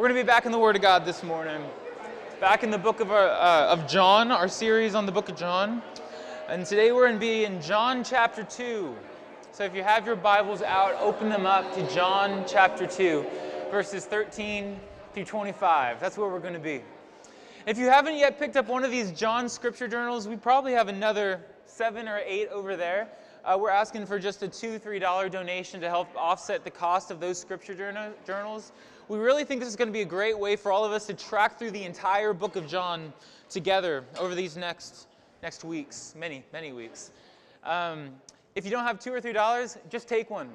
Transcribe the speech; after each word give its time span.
We're 0.00 0.08
going 0.08 0.16
to 0.16 0.24
be 0.24 0.26
back 0.26 0.46
in 0.46 0.52
the 0.52 0.58
Word 0.58 0.76
of 0.76 0.80
God 0.80 1.04
this 1.04 1.22
morning. 1.22 1.62
Back 2.40 2.62
in 2.62 2.70
the 2.70 2.78
book 2.78 3.00
of, 3.00 3.12
our, 3.12 3.28
uh, 3.28 3.66
of 3.66 3.86
John, 3.86 4.32
our 4.32 4.48
series 4.48 4.94
on 4.94 5.04
the 5.04 5.12
book 5.12 5.28
of 5.28 5.36
John. 5.36 5.82
And 6.48 6.64
today 6.64 6.90
we're 6.90 7.06
going 7.06 7.16
to 7.16 7.20
be 7.20 7.44
in 7.44 7.60
John 7.60 8.02
chapter 8.02 8.42
2. 8.42 8.96
So 9.52 9.62
if 9.62 9.74
you 9.74 9.82
have 9.82 10.06
your 10.06 10.16
Bibles 10.16 10.62
out, 10.62 10.94
open 11.02 11.28
them 11.28 11.44
up 11.44 11.74
to 11.74 11.86
John 11.94 12.46
chapter 12.48 12.86
2, 12.86 13.26
verses 13.70 14.06
13 14.06 14.80
through 15.12 15.26
25. 15.26 16.00
That's 16.00 16.16
where 16.16 16.30
we're 16.30 16.40
going 16.40 16.54
to 16.54 16.58
be. 16.58 16.80
If 17.66 17.76
you 17.76 17.90
haven't 17.90 18.16
yet 18.16 18.38
picked 18.38 18.56
up 18.56 18.68
one 18.68 18.84
of 18.84 18.90
these 18.90 19.12
John 19.12 19.50
scripture 19.50 19.86
journals, 19.86 20.26
we 20.26 20.36
probably 20.36 20.72
have 20.72 20.88
another 20.88 21.42
seven 21.66 22.08
or 22.08 22.22
eight 22.24 22.48
over 22.48 22.74
there. 22.74 23.08
Uh, 23.44 23.58
we're 23.60 23.68
asking 23.68 24.06
for 24.06 24.18
just 24.18 24.42
a 24.42 24.48
two, 24.48 24.78
three 24.78 24.98
dollar 24.98 25.28
donation 25.28 25.78
to 25.82 25.90
help 25.90 26.08
offset 26.16 26.64
the 26.64 26.70
cost 26.70 27.10
of 27.10 27.20
those 27.20 27.38
scripture 27.38 27.74
journals. 28.26 28.72
We 29.10 29.18
really 29.18 29.42
think 29.42 29.58
this 29.58 29.68
is 29.68 29.74
going 29.74 29.88
to 29.88 29.92
be 29.92 30.02
a 30.02 30.04
great 30.04 30.38
way 30.38 30.54
for 30.54 30.70
all 30.70 30.84
of 30.84 30.92
us 30.92 31.08
to 31.08 31.14
track 31.14 31.58
through 31.58 31.72
the 31.72 31.82
entire 31.82 32.32
book 32.32 32.54
of 32.54 32.68
John 32.68 33.12
together 33.48 34.04
over 34.20 34.36
these 34.36 34.56
next, 34.56 35.08
next 35.42 35.64
weeks, 35.64 36.14
many, 36.16 36.44
many 36.52 36.72
weeks. 36.72 37.10
Um, 37.64 38.10
if 38.54 38.64
you 38.64 38.70
don't 38.70 38.84
have 38.84 39.00
two 39.00 39.12
or 39.12 39.20
three 39.20 39.32
dollars, 39.32 39.78
just 39.88 40.06
take 40.06 40.30
one. 40.30 40.48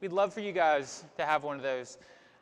We'd 0.00 0.10
love 0.10 0.34
for 0.34 0.40
you 0.40 0.50
guys 0.50 1.04
to 1.18 1.24
have 1.24 1.44
one 1.44 1.54
of 1.54 1.62
those. 1.62 1.98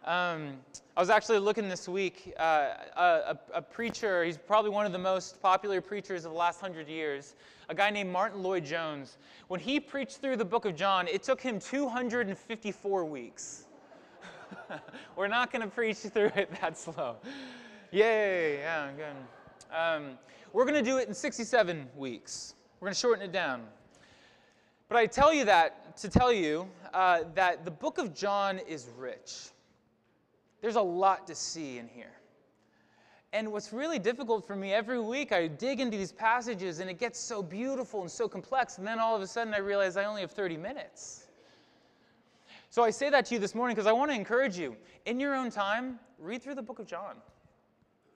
Um, 0.06 0.54
I 0.96 1.00
was 1.00 1.10
actually 1.10 1.38
looking 1.38 1.68
this 1.68 1.87
week. 1.87 2.32
Uh, 2.38 2.68
a, 2.96 3.38
a, 3.52 3.60
preacher, 3.60 4.24
he's 4.24 4.38
probably 4.38 4.70
one 4.70 4.87
of 4.87 4.92
the 4.92 4.98
most 4.98 5.42
popular 5.42 5.82
preachers 5.82 6.24
of 6.24 6.32
the 6.32 6.38
last 6.38 6.62
hundred 6.62 6.88
years, 6.88 7.34
a 7.68 7.74
guy 7.74 7.90
named 7.90 8.10
Martyn 8.10 8.42
Lloyd-Jones. 8.42 9.18
When 9.48 9.60
he 9.60 9.80
preached 9.80 10.16
through 10.23 10.37
the 10.37 10.46
book 10.46 10.64
of 10.64 10.76
John, 10.76 11.09
it 11.09 11.23
took 11.23 11.42
him 11.42 11.60
254 11.60 13.04
weeks. 13.04 13.66
We're 15.16 15.29
not 15.29 15.52
going 15.52 15.62
to 15.62 15.69
preach 15.69 15.98
through 15.98 16.30
it 16.37 16.51
that 16.61 16.79
slow. 16.79 17.16
Yay, 17.91 18.59
yeah, 18.59 18.91
good. 18.93 19.74
Um, 19.77 20.19
we're 20.52 20.65
going 20.65 20.82
to 20.82 20.90
do 20.90 20.99
it 20.99 21.09
in 21.09 21.15
67 21.15 21.88
weeks. 21.96 22.55
We're 22.80 22.87
going 22.87 22.95
to 22.95 22.99
shorten 22.99 23.24
it 23.24 23.32
down. 23.32 23.63
But 24.88 24.99
I 24.99 25.07
tell 25.07 25.32
you 25.32 25.45
that 25.45 25.96
to 25.99 26.09
tell 26.09 26.32
you 26.32 26.68
uh, 26.95 27.24
that 27.35 27.65
the 27.65 27.71
book 27.71 27.99
of 27.99 28.15
John 28.15 28.59
is 28.60 28.88
rich. 28.96 29.51
There's 30.60 30.77
a 30.77 30.83
lot 30.83 31.27
to 31.27 31.35
see 31.35 31.79
in 31.79 31.88
here. 31.88 32.12
And 33.33 33.52
what's 33.52 33.73
really 33.73 33.99
difficult 33.99 34.46
for 34.46 34.57
me 34.57 34.73
every 34.73 35.01
week, 35.01 35.33
I 35.33 35.49
dig 35.49 35.80
into 35.80 35.99
these 35.99 36.12
passages 36.12 36.80
and 36.80 36.88
it 36.88 36.99
gets 36.99 37.18
so 37.18 37.43
beautiful 37.43 38.01
and 38.01 38.10
so 38.10 38.27
complex, 38.27 38.79
and 38.79 38.87
then 38.87 38.99
all 38.99 39.15
of 39.15 39.21
a 39.21 39.27
sudden 39.27 39.52
I 39.52 39.59
realize 39.59 39.96
I 39.96 40.05
only 40.05 40.23
have 40.23 40.30
30 40.30 40.57
minutes. 40.57 41.27
So 42.71 42.85
I 42.85 42.91
say 42.91 43.09
that 43.09 43.24
to 43.27 43.35
you 43.35 43.41
this 43.41 43.55
morning 43.55 43.74
because 43.74 43.87
I 43.87 43.93
want 43.93 44.11
to 44.11 44.15
encourage 44.15 44.59
you. 44.59 44.77
In 45.07 45.19
your 45.19 45.35
own 45.35 45.51
time, 45.51 45.99
read 46.19 46.43
through 46.43 46.55
the 46.55 46.63
book 46.63 46.79
of 46.79 46.87
John. 46.87 47.16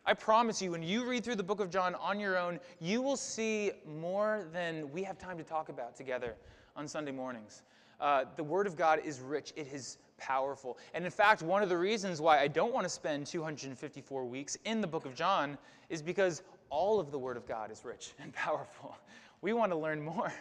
I 0.05 0.13
promise 0.13 0.61
you, 0.61 0.73
when 0.73 0.83
you 0.83 1.07
read 1.07 1.25
through 1.25 1.37
the 1.37 1.43
book 1.43 1.61
of 1.61 1.71
John 1.71 1.95
on 1.95 2.21
your 2.21 2.37
own, 2.37 2.61
you 2.79 3.01
will 3.01 3.17
see 3.17 3.71
more 3.87 4.47
than 4.53 4.91
we 4.93 5.05
have 5.05 5.17
time 5.17 5.39
to 5.39 5.45
talk 5.45 5.71
about 5.71 5.97
together 5.97 6.35
on 6.77 6.87
Sunday 6.87 7.13
mornings. 7.13 7.63
Uh, 7.99 8.25
the 8.37 8.45
Word 8.45 8.67
of 8.67 8.77
God 8.77 9.01
is 9.05 9.21
rich, 9.21 9.55
it 9.57 9.69
is 9.73 9.97
powerful. 10.19 10.77
And 10.93 11.05
in 11.05 11.11
fact, 11.11 11.41
one 11.41 11.63
of 11.63 11.71
the 11.71 11.79
reasons 11.79 12.21
why 12.21 12.41
I 12.41 12.49
don't 12.49 12.75
want 12.75 12.85
to 12.85 12.91
spend 12.91 13.27
254 13.27 14.27
weeks 14.27 14.59
in 14.67 14.83
the 14.83 14.87
book 14.87 15.07
of 15.07 15.15
John 15.15 15.57
is 15.89 16.03
because 16.03 16.43
all 16.69 17.01
of 17.01 17.11
the 17.11 17.19
Word 17.19 17.39
of 17.39 17.47
God 17.47 17.71
is 17.71 17.85
rich 17.85 18.13
and 18.21 18.33
powerful. 18.35 18.97
We 19.41 19.55
want 19.55 19.73
to 19.73 19.79
learn 19.79 20.03
more 20.03 20.33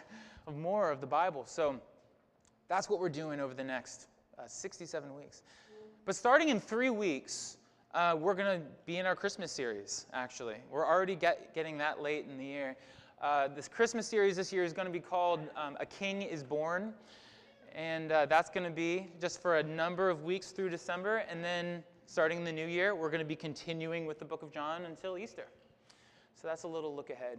of 0.46 0.56
more 0.56 0.90
of 0.90 1.00
the 1.00 1.06
Bible. 1.06 1.44
So, 1.46 1.80
that's 2.68 2.88
what 2.88 3.00
we're 3.00 3.08
doing 3.08 3.40
over 3.40 3.54
the 3.54 3.64
next 3.64 4.06
uh, 4.38 4.42
67 4.46 5.14
weeks. 5.14 5.42
But 6.04 6.16
starting 6.16 6.48
in 6.48 6.60
three 6.60 6.90
weeks, 6.90 7.58
uh, 7.94 8.16
we're 8.18 8.34
going 8.34 8.60
to 8.60 8.66
be 8.86 8.96
in 8.96 9.06
our 9.06 9.14
Christmas 9.14 9.52
series, 9.52 10.06
actually. 10.12 10.56
We're 10.70 10.86
already 10.86 11.14
get, 11.14 11.54
getting 11.54 11.78
that 11.78 12.00
late 12.00 12.26
in 12.28 12.38
the 12.38 12.44
year. 12.44 12.76
Uh, 13.20 13.48
this 13.48 13.68
Christmas 13.68 14.06
series 14.06 14.36
this 14.36 14.52
year 14.52 14.64
is 14.64 14.72
going 14.72 14.86
to 14.86 14.92
be 14.92 15.00
called 15.00 15.40
um, 15.56 15.76
A 15.78 15.86
King 15.86 16.22
is 16.22 16.42
Born. 16.42 16.92
And 17.74 18.10
uh, 18.12 18.26
that's 18.26 18.50
going 18.50 18.64
to 18.64 18.74
be 18.74 19.08
just 19.20 19.40
for 19.40 19.58
a 19.58 19.62
number 19.62 20.10
of 20.10 20.24
weeks 20.24 20.50
through 20.50 20.70
December. 20.70 21.18
And 21.30 21.42
then 21.44 21.84
starting 22.06 22.44
the 22.44 22.52
new 22.52 22.66
year, 22.66 22.94
we're 22.94 23.10
going 23.10 23.20
to 23.20 23.24
be 23.24 23.36
continuing 23.36 24.06
with 24.06 24.18
the 24.18 24.24
book 24.24 24.42
of 24.42 24.52
John 24.52 24.84
until 24.84 25.16
Easter. 25.16 25.46
So 26.34 26.48
that's 26.48 26.64
a 26.64 26.68
little 26.68 26.94
look 26.94 27.10
ahead. 27.10 27.38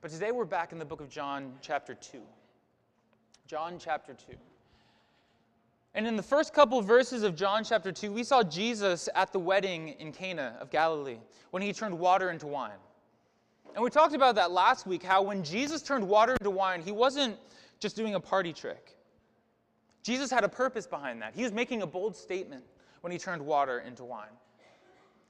But 0.00 0.10
today 0.10 0.32
we're 0.32 0.44
back 0.44 0.72
in 0.72 0.78
the 0.78 0.84
book 0.84 1.00
of 1.00 1.08
John, 1.08 1.52
chapter 1.60 1.94
2. 1.94 2.20
John 3.48 3.78
chapter 3.78 4.12
2. 4.12 4.34
And 5.94 6.06
in 6.06 6.16
the 6.16 6.22
first 6.22 6.52
couple 6.52 6.78
of 6.78 6.84
verses 6.84 7.22
of 7.22 7.34
John 7.34 7.64
chapter 7.64 7.90
2, 7.90 8.12
we 8.12 8.22
saw 8.22 8.42
Jesus 8.42 9.08
at 9.14 9.32
the 9.32 9.38
wedding 9.38 9.96
in 9.98 10.12
Cana 10.12 10.54
of 10.60 10.70
Galilee 10.70 11.16
when 11.50 11.62
he 11.62 11.72
turned 11.72 11.98
water 11.98 12.28
into 12.28 12.46
wine. 12.46 12.76
And 13.74 13.82
we 13.82 13.88
talked 13.88 14.14
about 14.14 14.34
that 14.34 14.50
last 14.50 14.86
week 14.86 15.02
how 15.02 15.22
when 15.22 15.42
Jesus 15.42 15.80
turned 15.80 16.06
water 16.06 16.36
into 16.38 16.50
wine, 16.50 16.82
he 16.82 16.92
wasn't 16.92 17.38
just 17.80 17.96
doing 17.96 18.16
a 18.16 18.20
party 18.20 18.52
trick. 18.52 18.98
Jesus 20.02 20.30
had 20.30 20.44
a 20.44 20.48
purpose 20.48 20.86
behind 20.86 21.22
that. 21.22 21.32
He 21.34 21.42
was 21.42 21.52
making 21.52 21.80
a 21.80 21.86
bold 21.86 22.14
statement 22.14 22.64
when 23.00 23.12
he 23.12 23.18
turned 23.18 23.40
water 23.40 23.78
into 23.80 24.04
wine. 24.04 24.28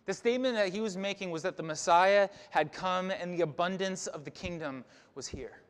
The 0.06 0.14
statement 0.14 0.56
that 0.56 0.70
he 0.70 0.80
was 0.80 0.96
making 0.96 1.30
was 1.30 1.42
that 1.42 1.56
the 1.56 1.62
Messiah 1.62 2.28
had 2.50 2.72
come 2.72 3.12
and 3.12 3.32
the 3.32 3.42
abundance 3.42 4.08
of 4.08 4.24
the 4.24 4.30
kingdom 4.32 4.84
was 5.14 5.28
here. 5.28 5.60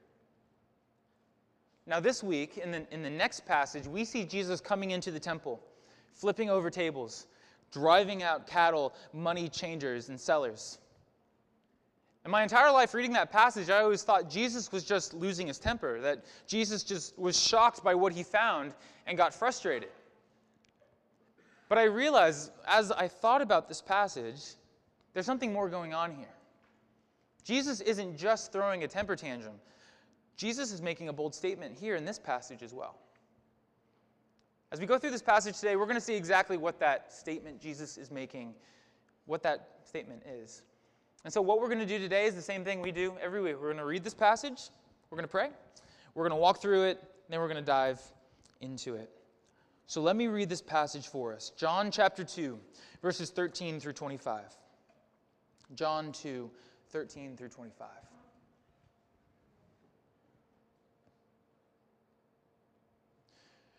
Now, 1.88 2.00
this 2.00 2.22
week, 2.22 2.58
in 2.58 2.70
the, 2.70 2.86
in 2.92 3.02
the 3.02 3.08
next 3.08 3.46
passage, 3.46 3.86
we 3.86 4.04
see 4.04 4.24
Jesus 4.26 4.60
coming 4.60 4.90
into 4.90 5.10
the 5.10 5.18
temple, 5.18 5.58
flipping 6.12 6.50
over 6.50 6.68
tables, 6.68 7.26
driving 7.72 8.22
out 8.22 8.46
cattle, 8.46 8.92
money 9.14 9.48
changers, 9.48 10.10
and 10.10 10.20
sellers. 10.20 10.78
In 12.26 12.30
my 12.30 12.42
entire 12.42 12.70
life 12.70 12.92
reading 12.92 13.14
that 13.14 13.32
passage, 13.32 13.70
I 13.70 13.80
always 13.80 14.02
thought 14.02 14.28
Jesus 14.28 14.70
was 14.70 14.84
just 14.84 15.14
losing 15.14 15.46
his 15.46 15.58
temper, 15.58 15.98
that 16.02 16.26
Jesus 16.46 16.82
just 16.82 17.18
was 17.18 17.40
shocked 17.42 17.82
by 17.82 17.94
what 17.94 18.12
he 18.12 18.22
found 18.22 18.74
and 19.06 19.16
got 19.16 19.32
frustrated. 19.32 19.88
But 21.70 21.78
I 21.78 21.84
realized 21.84 22.50
as 22.66 22.92
I 22.92 23.08
thought 23.08 23.40
about 23.40 23.66
this 23.66 23.80
passage, 23.80 24.42
there's 25.14 25.24
something 25.24 25.54
more 25.54 25.70
going 25.70 25.94
on 25.94 26.14
here. 26.14 26.34
Jesus 27.44 27.80
isn't 27.80 28.18
just 28.18 28.52
throwing 28.52 28.84
a 28.84 28.88
temper 28.88 29.16
tantrum. 29.16 29.54
Jesus 30.38 30.72
is 30.72 30.80
making 30.80 31.08
a 31.08 31.12
bold 31.12 31.34
statement 31.34 31.76
here 31.76 31.96
in 31.96 32.04
this 32.04 32.18
passage 32.18 32.62
as 32.62 32.72
well. 32.72 32.96
As 34.70 34.78
we 34.78 34.86
go 34.86 34.96
through 34.96 35.10
this 35.10 35.22
passage 35.22 35.58
today, 35.58 35.74
we're 35.74 35.86
going 35.86 35.96
to 35.96 36.00
see 36.00 36.14
exactly 36.14 36.56
what 36.56 36.78
that 36.78 37.12
statement 37.12 37.60
Jesus 37.60 37.98
is 37.98 38.10
making, 38.12 38.54
what 39.26 39.42
that 39.42 39.80
statement 39.84 40.22
is. 40.26 40.62
And 41.24 41.32
so, 41.32 41.42
what 41.42 41.60
we're 41.60 41.66
going 41.66 41.80
to 41.80 41.86
do 41.86 41.98
today 41.98 42.26
is 42.26 42.36
the 42.36 42.42
same 42.42 42.64
thing 42.64 42.80
we 42.80 42.92
do 42.92 43.14
every 43.20 43.42
week. 43.42 43.56
We're 43.56 43.72
going 43.72 43.78
to 43.78 43.84
read 43.84 44.04
this 44.04 44.14
passage, 44.14 44.70
we're 45.10 45.16
going 45.16 45.26
to 45.26 45.30
pray, 45.30 45.50
we're 46.14 46.22
going 46.22 46.38
to 46.38 46.40
walk 46.40 46.62
through 46.62 46.84
it, 46.84 47.02
then 47.28 47.40
we're 47.40 47.48
going 47.48 47.56
to 47.56 47.62
dive 47.62 48.00
into 48.60 48.94
it. 48.94 49.10
So, 49.86 50.00
let 50.02 50.14
me 50.14 50.28
read 50.28 50.48
this 50.48 50.62
passage 50.62 51.08
for 51.08 51.34
us 51.34 51.50
John 51.56 51.90
chapter 51.90 52.22
2, 52.22 52.56
verses 53.02 53.30
13 53.30 53.80
through 53.80 53.94
25. 53.94 54.44
John 55.74 56.12
2, 56.12 56.48
13 56.90 57.36
through 57.36 57.48
25. 57.48 57.88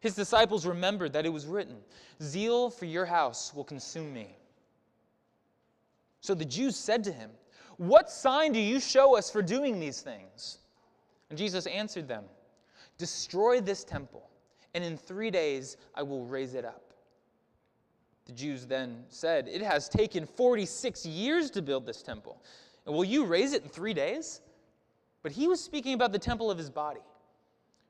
His 0.00 0.14
disciples 0.14 0.64
remembered 0.64 1.12
that 1.12 1.26
it 1.26 1.32
was 1.32 1.46
written, 1.46 1.76
Zeal 2.22 2.70
for 2.70 2.84
your 2.84 3.04
house 3.04 3.52
will 3.54 3.64
consume 3.64 4.12
me. 4.12 4.36
So 6.20 6.34
the 6.34 6.44
Jews 6.44 6.76
said 6.76 7.02
to 7.04 7.12
him, 7.12 7.30
What 7.76 8.10
sign 8.10 8.52
do 8.52 8.60
you 8.60 8.80
show 8.80 9.16
us 9.16 9.30
for 9.30 9.42
doing 9.42 9.80
these 9.80 10.00
things? 10.00 10.58
And 11.30 11.38
Jesus 11.38 11.66
answered 11.66 12.08
them, 12.08 12.24
Destroy 12.96 13.60
this 13.60 13.84
temple, 13.84 14.28
and 14.74 14.84
in 14.84 14.96
three 14.96 15.30
days 15.30 15.76
I 15.94 16.02
will 16.02 16.24
raise 16.24 16.54
it 16.54 16.64
up. 16.64 16.92
The 18.26 18.32
Jews 18.32 18.66
then 18.66 19.04
said, 19.08 19.48
It 19.48 19.62
has 19.62 19.88
taken 19.88 20.26
46 20.26 21.06
years 21.06 21.50
to 21.52 21.62
build 21.62 21.86
this 21.86 22.02
temple, 22.02 22.42
and 22.86 22.94
will 22.94 23.04
you 23.04 23.24
raise 23.24 23.52
it 23.52 23.62
in 23.62 23.68
three 23.68 23.94
days? 23.94 24.42
But 25.22 25.32
he 25.32 25.48
was 25.48 25.60
speaking 25.60 25.94
about 25.94 26.12
the 26.12 26.18
temple 26.18 26.50
of 26.50 26.58
his 26.58 26.70
body. 26.70 27.00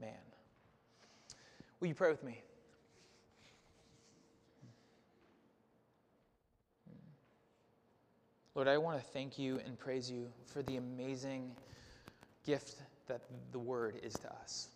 man. 0.00 0.14
Will 1.80 1.88
you 1.88 1.94
pray 1.94 2.10
with 2.10 2.24
me? 2.24 2.42
Hmm. 6.88 6.96
Lord, 8.54 8.68
I 8.68 8.78
want 8.78 8.98
to 8.98 9.04
thank 9.04 9.38
you 9.38 9.60
and 9.64 9.78
praise 9.78 10.10
you 10.10 10.28
for 10.46 10.62
the 10.62 10.76
amazing 10.76 11.52
gift 12.44 12.76
that 13.06 13.22
the 13.52 13.58
word 13.58 14.00
is 14.02 14.14
to 14.14 14.32
us. 14.32 14.68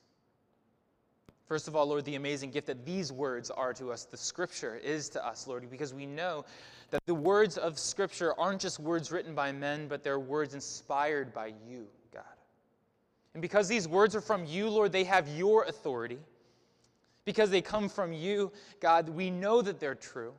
First 1.46 1.68
of 1.68 1.76
all, 1.76 1.86
Lord, 1.86 2.04
the 2.04 2.14
amazing 2.14 2.50
gift 2.50 2.66
that 2.68 2.86
these 2.86 3.12
words 3.12 3.50
are 3.50 3.74
to 3.74 3.92
us, 3.92 4.04
the 4.04 4.16
scripture 4.16 4.76
is 4.76 5.10
to 5.10 5.26
us, 5.26 5.46
Lord, 5.46 5.68
because 5.70 5.92
we 5.92 6.06
know 6.06 6.46
that 6.90 7.04
the 7.06 7.14
words 7.14 7.58
of 7.58 7.78
scripture 7.78 8.32
aren't 8.38 8.60
just 8.60 8.78
words 8.78 9.12
written 9.12 9.34
by 9.34 9.52
men, 9.52 9.86
but 9.88 10.02
they're 10.02 10.18
words 10.18 10.54
inspired 10.54 11.34
by 11.34 11.52
you. 11.68 11.88
And 13.34 13.40
because 13.40 13.68
these 13.68 13.88
words 13.88 14.14
are 14.14 14.20
from 14.20 14.44
you, 14.44 14.68
Lord, 14.68 14.92
they 14.92 15.04
have 15.04 15.28
your 15.28 15.64
authority. 15.64 16.18
Because 17.24 17.50
they 17.50 17.62
come 17.62 17.88
from 17.88 18.12
you, 18.12 18.52
God, 18.80 19.08
we 19.08 19.30
know 19.30 19.62
that 19.62 19.78
they're 19.78 19.94
true 19.94 20.34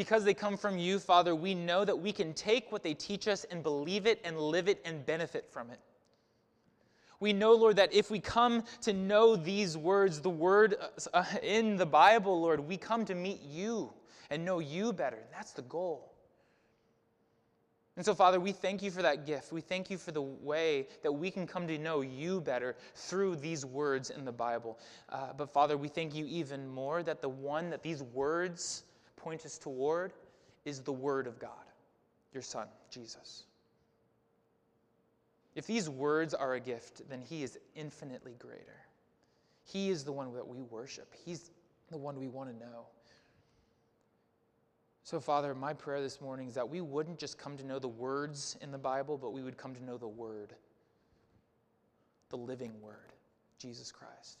because 0.00 0.24
they 0.24 0.32
come 0.32 0.56
from 0.56 0.78
you, 0.78 0.98
Father, 0.98 1.34
we 1.34 1.54
know 1.54 1.84
that 1.84 1.98
we 1.98 2.10
can 2.10 2.32
take 2.32 2.72
what 2.72 2.82
they 2.82 2.94
teach 2.94 3.28
us 3.28 3.44
and 3.50 3.62
believe 3.62 4.06
it 4.06 4.18
and 4.24 4.38
live 4.40 4.66
it 4.66 4.80
and 4.86 5.04
benefit 5.04 5.46
from 5.50 5.70
it. 5.70 5.78
We 7.20 7.34
know, 7.34 7.52
Lord, 7.52 7.76
that 7.76 7.92
if 7.92 8.10
we 8.10 8.18
come 8.18 8.64
to 8.80 8.94
know 8.94 9.36
these 9.36 9.76
words, 9.76 10.22
the 10.22 10.30
word 10.30 10.76
uh, 11.12 11.24
in 11.42 11.76
the 11.76 11.84
Bible, 11.84 12.40
Lord, 12.40 12.60
we 12.60 12.78
come 12.78 13.04
to 13.04 13.14
meet 13.14 13.42
you 13.42 13.92
and 14.30 14.42
know 14.42 14.58
you 14.58 14.94
better. 14.94 15.18
That's 15.30 15.52
the 15.52 15.60
goal. 15.60 16.09
And 18.00 18.04
so, 18.06 18.14
Father, 18.14 18.40
we 18.40 18.52
thank 18.52 18.82
you 18.82 18.90
for 18.90 19.02
that 19.02 19.26
gift. 19.26 19.52
We 19.52 19.60
thank 19.60 19.90
you 19.90 19.98
for 19.98 20.10
the 20.10 20.22
way 20.22 20.86
that 21.02 21.12
we 21.12 21.30
can 21.30 21.46
come 21.46 21.68
to 21.68 21.76
know 21.76 22.00
you 22.00 22.40
better 22.40 22.74
through 22.94 23.36
these 23.36 23.66
words 23.66 24.08
in 24.08 24.24
the 24.24 24.32
Bible. 24.32 24.78
Uh, 25.10 25.34
but, 25.36 25.52
Father, 25.52 25.76
we 25.76 25.88
thank 25.88 26.14
you 26.14 26.24
even 26.24 26.66
more 26.66 27.02
that 27.02 27.20
the 27.20 27.28
one 27.28 27.68
that 27.68 27.82
these 27.82 28.02
words 28.02 28.84
point 29.16 29.44
us 29.44 29.58
toward 29.58 30.14
is 30.64 30.80
the 30.80 30.90
Word 30.90 31.26
of 31.26 31.38
God, 31.38 31.50
your 32.32 32.42
Son, 32.42 32.68
Jesus. 32.90 33.44
If 35.54 35.66
these 35.66 35.90
words 35.90 36.32
are 36.32 36.54
a 36.54 36.60
gift, 36.60 37.06
then 37.10 37.20
He 37.20 37.42
is 37.42 37.58
infinitely 37.76 38.34
greater. 38.38 38.80
He 39.66 39.90
is 39.90 40.04
the 40.04 40.12
one 40.12 40.32
that 40.32 40.48
we 40.48 40.62
worship, 40.62 41.12
He's 41.26 41.50
the 41.90 41.98
one 41.98 42.18
we 42.18 42.28
want 42.28 42.48
to 42.48 42.56
know. 42.64 42.86
So, 45.10 45.18
Father, 45.18 45.56
my 45.56 45.72
prayer 45.72 46.00
this 46.00 46.20
morning 46.20 46.46
is 46.46 46.54
that 46.54 46.68
we 46.68 46.80
wouldn't 46.80 47.18
just 47.18 47.36
come 47.36 47.56
to 47.56 47.66
know 47.66 47.80
the 47.80 47.88
words 47.88 48.56
in 48.60 48.70
the 48.70 48.78
Bible, 48.78 49.18
but 49.18 49.32
we 49.32 49.42
would 49.42 49.56
come 49.56 49.74
to 49.74 49.82
know 49.82 49.98
the 49.98 50.06
Word, 50.06 50.54
the 52.28 52.36
living 52.36 52.80
Word, 52.80 53.12
Jesus 53.58 53.90
Christ. 53.90 54.38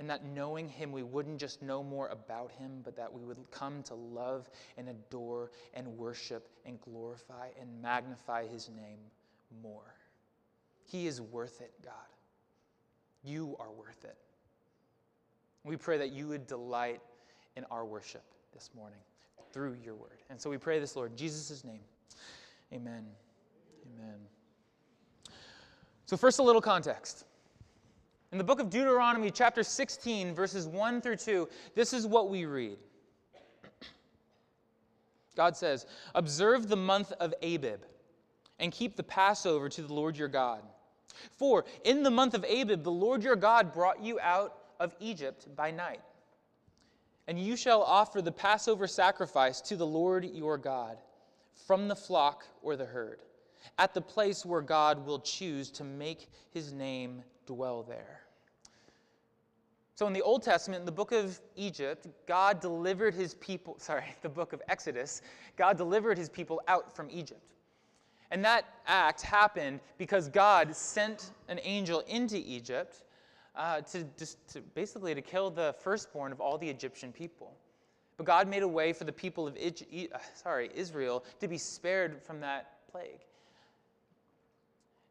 And 0.00 0.10
that 0.10 0.24
knowing 0.24 0.68
Him, 0.68 0.90
we 0.90 1.04
wouldn't 1.04 1.38
just 1.38 1.62
know 1.62 1.84
more 1.84 2.08
about 2.08 2.50
Him, 2.58 2.80
but 2.82 2.96
that 2.96 3.12
we 3.12 3.22
would 3.22 3.38
come 3.52 3.84
to 3.84 3.94
love 3.94 4.50
and 4.76 4.88
adore 4.88 5.52
and 5.72 5.86
worship 5.96 6.48
and 6.64 6.80
glorify 6.80 7.50
and 7.60 7.70
magnify 7.80 8.48
His 8.48 8.68
name 8.70 8.98
more. 9.62 9.94
He 10.86 11.06
is 11.06 11.20
worth 11.20 11.60
it, 11.60 11.70
God. 11.84 11.92
You 13.22 13.54
are 13.60 13.70
worth 13.70 14.04
it. 14.04 14.16
We 15.62 15.76
pray 15.76 15.98
that 15.98 16.10
you 16.10 16.26
would 16.26 16.48
delight 16.48 17.00
in 17.54 17.64
our 17.70 17.84
worship 17.84 18.24
this 18.56 18.70
morning 18.74 18.98
through 19.52 19.76
your 19.84 19.94
word. 19.94 20.22
And 20.30 20.40
so 20.40 20.48
we 20.48 20.56
pray 20.56 20.80
this, 20.80 20.96
Lord, 20.96 21.14
Jesus' 21.14 21.62
name. 21.62 21.80
Amen. 22.72 23.04
Amen. 23.84 24.16
So, 26.06 26.16
first, 26.16 26.38
a 26.38 26.42
little 26.42 26.62
context. 26.62 27.26
In 28.32 28.38
the 28.38 28.44
book 28.44 28.58
of 28.58 28.70
Deuteronomy, 28.70 29.30
chapter 29.30 29.62
16, 29.62 30.34
verses 30.34 30.66
1 30.66 31.02
through 31.02 31.16
2, 31.16 31.46
this 31.74 31.92
is 31.92 32.06
what 32.06 32.30
we 32.30 32.46
read. 32.46 32.78
God 35.36 35.54
says, 35.54 35.84
Observe 36.14 36.68
the 36.68 36.76
month 36.76 37.12
of 37.12 37.34
Abib 37.42 37.82
and 38.58 38.72
keep 38.72 38.96
the 38.96 39.02
Passover 39.02 39.68
to 39.68 39.82
the 39.82 39.92
Lord 39.92 40.16
your 40.16 40.28
God. 40.28 40.62
For 41.36 41.66
in 41.84 42.02
the 42.02 42.10
month 42.10 42.32
of 42.32 42.42
Abib, 42.44 42.84
the 42.84 42.90
Lord 42.90 43.22
your 43.22 43.36
God 43.36 43.74
brought 43.74 44.02
you 44.02 44.18
out 44.20 44.56
of 44.80 44.94
Egypt 44.98 45.54
by 45.54 45.70
night. 45.70 46.00
And 47.28 47.38
you 47.38 47.56
shall 47.56 47.82
offer 47.82 48.22
the 48.22 48.32
Passover 48.32 48.86
sacrifice 48.86 49.60
to 49.62 49.76
the 49.76 49.86
Lord 49.86 50.24
your 50.24 50.58
God 50.58 50.98
from 51.66 51.88
the 51.88 51.96
flock 51.96 52.44
or 52.62 52.76
the 52.76 52.84
herd, 52.84 53.22
at 53.78 53.94
the 53.94 54.00
place 54.00 54.46
where 54.46 54.60
God 54.60 55.04
will 55.04 55.18
choose 55.18 55.70
to 55.72 55.84
make 55.84 56.28
his 56.50 56.72
name 56.72 57.22
dwell 57.46 57.82
there. 57.82 58.20
So 59.96 60.06
in 60.06 60.12
the 60.12 60.22
Old 60.22 60.42
Testament, 60.42 60.80
in 60.80 60.86
the 60.86 60.92
book 60.92 61.12
of 61.12 61.40
Egypt, 61.56 62.06
God 62.28 62.60
delivered 62.60 63.14
his 63.14 63.34
people, 63.34 63.76
sorry, 63.78 64.04
the 64.22 64.28
book 64.28 64.52
of 64.52 64.62
Exodus, 64.68 65.22
God 65.56 65.78
delivered 65.78 66.18
his 66.18 66.28
people 66.28 66.60
out 66.68 66.94
from 66.94 67.08
Egypt. 67.10 67.54
And 68.30 68.44
that 68.44 68.66
act 68.86 69.22
happened 69.22 69.80
because 69.98 70.28
God 70.28 70.74
sent 70.76 71.30
an 71.48 71.60
angel 71.62 72.00
into 72.00 72.36
Egypt 72.36 73.04
uh, 73.56 73.80
to, 73.82 74.04
just 74.18 74.46
to 74.48 74.60
basically 74.60 75.14
to 75.14 75.22
kill 75.22 75.50
the 75.50 75.74
firstborn 75.78 76.32
of 76.32 76.40
all 76.40 76.58
the 76.58 76.68
Egyptian 76.68 77.12
people. 77.12 77.54
But 78.16 78.26
God 78.26 78.48
made 78.48 78.62
a 78.62 78.68
way 78.68 78.92
for 78.92 79.04
the 79.04 79.12
people 79.12 79.46
of 79.46 79.58
sorry, 80.34 80.70
Israel 80.74 81.24
to 81.40 81.48
be 81.48 81.58
spared 81.58 82.22
from 82.22 82.40
that 82.40 82.88
plague. 82.90 83.20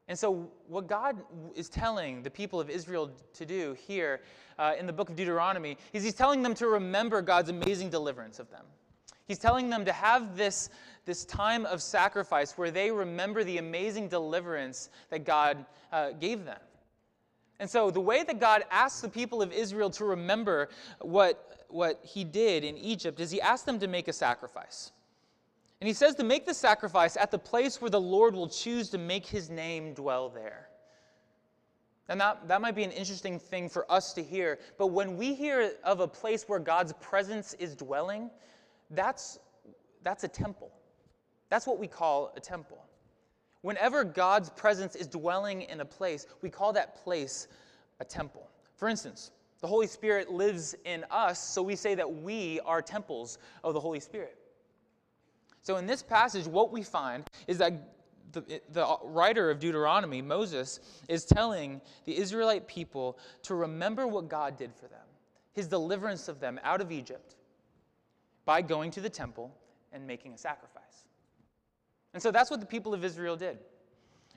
And 0.07 0.17
so, 0.17 0.47
what 0.67 0.87
God 0.87 1.17
is 1.55 1.67
telling 1.67 2.21
the 2.21 2.29
people 2.29 2.59
of 2.59 2.69
Israel 2.69 3.11
to 3.33 3.45
do 3.45 3.75
here 3.87 4.21
uh, 4.59 4.73
in 4.77 4.85
the 4.85 4.93
book 4.93 5.09
of 5.09 5.15
Deuteronomy 5.15 5.77
is 5.93 6.03
He's 6.03 6.13
telling 6.13 6.43
them 6.43 6.53
to 6.55 6.67
remember 6.67 7.21
God's 7.23 7.49
amazing 7.49 7.89
deliverance 7.89 8.39
of 8.39 8.49
them. 8.51 8.65
He's 9.27 9.39
telling 9.39 9.71
them 9.71 9.83
to 9.85 9.91
have 9.91 10.37
this, 10.37 10.69
this 11.05 11.25
time 11.25 11.65
of 11.65 11.81
sacrifice 11.81 12.55
where 12.55 12.69
they 12.69 12.91
remember 12.91 13.43
the 13.43 13.57
amazing 13.57 14.07
deliverance 14.07 14.89
that 15.09 15.25
God 15.25 15.65
uh, 15.91 16.11
gave 16.11 16.45
them. 16.45 16.59
And 17.59 17.69
so, 17.69 17.89
the 17.89 18.01
way 18.01 18.23
that 18.23 18.39
God 18.39 18.63
asks 18.69 19.01
the 19.01 19.09
people 19.09 19.41
of 19.41 19.53
Israel 19.53 19.89
to 19.91 20.05
remember 20.05 20.69
what, 20.99 21.65
what 21.69 21.99
He 22.03 22.23
did 22.23 22.63
in 22.63 22.77
Egypt 22.77 23.19
is 23.19 23.31
He 23.31 23.39
asked 23.39 23.65
them 23.65 23.79
to 23.79 23.87
make 23.87 24.07
a 24.07 24.13
sacrifice. 24.13 24.91
And 25.81 25.87
he 25.87 25.93
says 25.93 26.15
to 26.15 26.23
make 26.23 26.45
the 26.45 26.53
sacrifice 26.53 27.17
at 27.17 27.31
the 27.31 27.37
place 27.37 27.81
where 27.81 27.89
the 27.89 28.01
Lord 28.01 28.33
will 28.33 28.47
choose 28.47 28.89
to 28.89 28.97
make 28.97 29.25
his 29.25 29.49
name 29.49 29.93
dwell 29.93 30.29
there. 30.29 30.69
And 32.07 32.21
that, 32.21 32.47
that 32.47 32.61
might 32.61 32.75
be 32.75 32.83
an 32.83 32.91
interesting 32.91 33.39
thing 33.39 33.67
for 33.67 33.91
us 33.91 34.13
to 34.13 34.23
hear, 34.23 34.59
but 34.77 34.87
when 34.87 35.17
we 35.17 35.33
hear 35.33 35.73
of 35.83 35.99
a 35.99 36.07
place 36.07 36.45
where 36.47 36.59
God's 36.59 36.93
presence 36.93 37.53
is 37.55 37.75
dwelling, 37.75 38.29
that's, 38.91 39.39
that's 40.03 40.23
a 40.23 40.27
temple. 40.27 40.71
That's 41.49 41.65
what 41.65 41.79
we 41.79 41.87
call 41.87 42.31
a 42.35 42.39
temple. 42.39 42.77
Whenever 43.65 44.03
God's 44.03 44.51
presence 44.51 44.95
is 44.95 45.07
dwelling 45.07 45.63
in 45.63 45.81
a 45.81 45.85
place, 45.85 46.27
we 46.43 46.51
call 46.51 46.71
that 46.73 47.03
place 47.03 47.47
a 47.99 48.05
temple. 48.05 48.47
For 48.75 48.87
instance, 48.87 49.31
the 49.59 49.65
Holy 49.65 49.87
Spirit 49.87 50.31
lives 50.31 50.75
in 50.85 51.03
us, 51.09 51.39
so 51.39 51.63
we 51.63 51.75
say 51.75 51.95
that 51.95 52.13
we 52.21 52.59
are 52.59 52.79
temples 52.79 53.39
of 53.63 53.73
the 53.73 53.79
Holy 53.79 53.99
Spirit. 53.99 54.37
So 55.63 55.77
in 55.77 55.87
this 55.87 56.03
passage, 56.03 56.45
what 56.45 56.71
we 56.71 56.83
find 56.83 57.23
is 57.47 57.57
that 57.57 57.73
the, 58.33 58.61
the 58.71 58.97
writer 59.03 59.49
of 59.49 59.57
Deuteronomy, 59.57 60.21
Moses, 60.21 60.79
is 61.09 61.25
telling 61.25 61.81
the 62.03 62.15
Israelite 62.15 62.67
people 62.67 63.17
to 63.41 63.55
remember 63.55 64.05
what 64.05 64.29
God 64.29 64.57
did 64.57 64.75
for 64.75 64.85
them, 64.89 65.07
his 65.53 65.65
deliverance 65.65 66.27
of 66.27 66.39
them 66.39 66.59
out 66.63 66.81
of 66.81 66.91
Egypt 66.91 67.33
by 68.45 68.61
going 68.61 68.91
to 68.91 69.01
the 69.01 69.09
temple 69.09 69.51
and 69.91 70.05
making 70.05 70.33
a 70.33 70.37
sacrifice. 70.37 70.74
And 72.15 72.23
so 72.23 72.31
that's 72.31 72.49
what 72.49 72.59
the 72.59 72.65
people 72.65 72.95
of 72.95 73.05
Israel 73.05 73.35
did. 73.35 73.59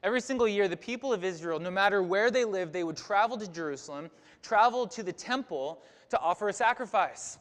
Every 0.03 0.21
single 0.21 0.47
year, 0.47 0.69
the 0.69 0.77
people 0.77 1.15
of 1.15 1.25
Israel, 1.25 1.59
no 1.59 1.71
matter 1.71 2.03
where 2.03 2.31
they 2.31 2.45
lived, 2.45 2.75
they 2.75 2.85
would 2.85 2.99
travel 2.99 3.39
to 3.39 3.51
Jerusalem, 3.51 4.11
travel 4.43 4.87
to 4.89 5.03
the 5.03 5.13
temple 5.13 5.81
to 6.11 6.21
offer 6.21 6.51
a 6.51 6.53
sacrifice 6.53 7.39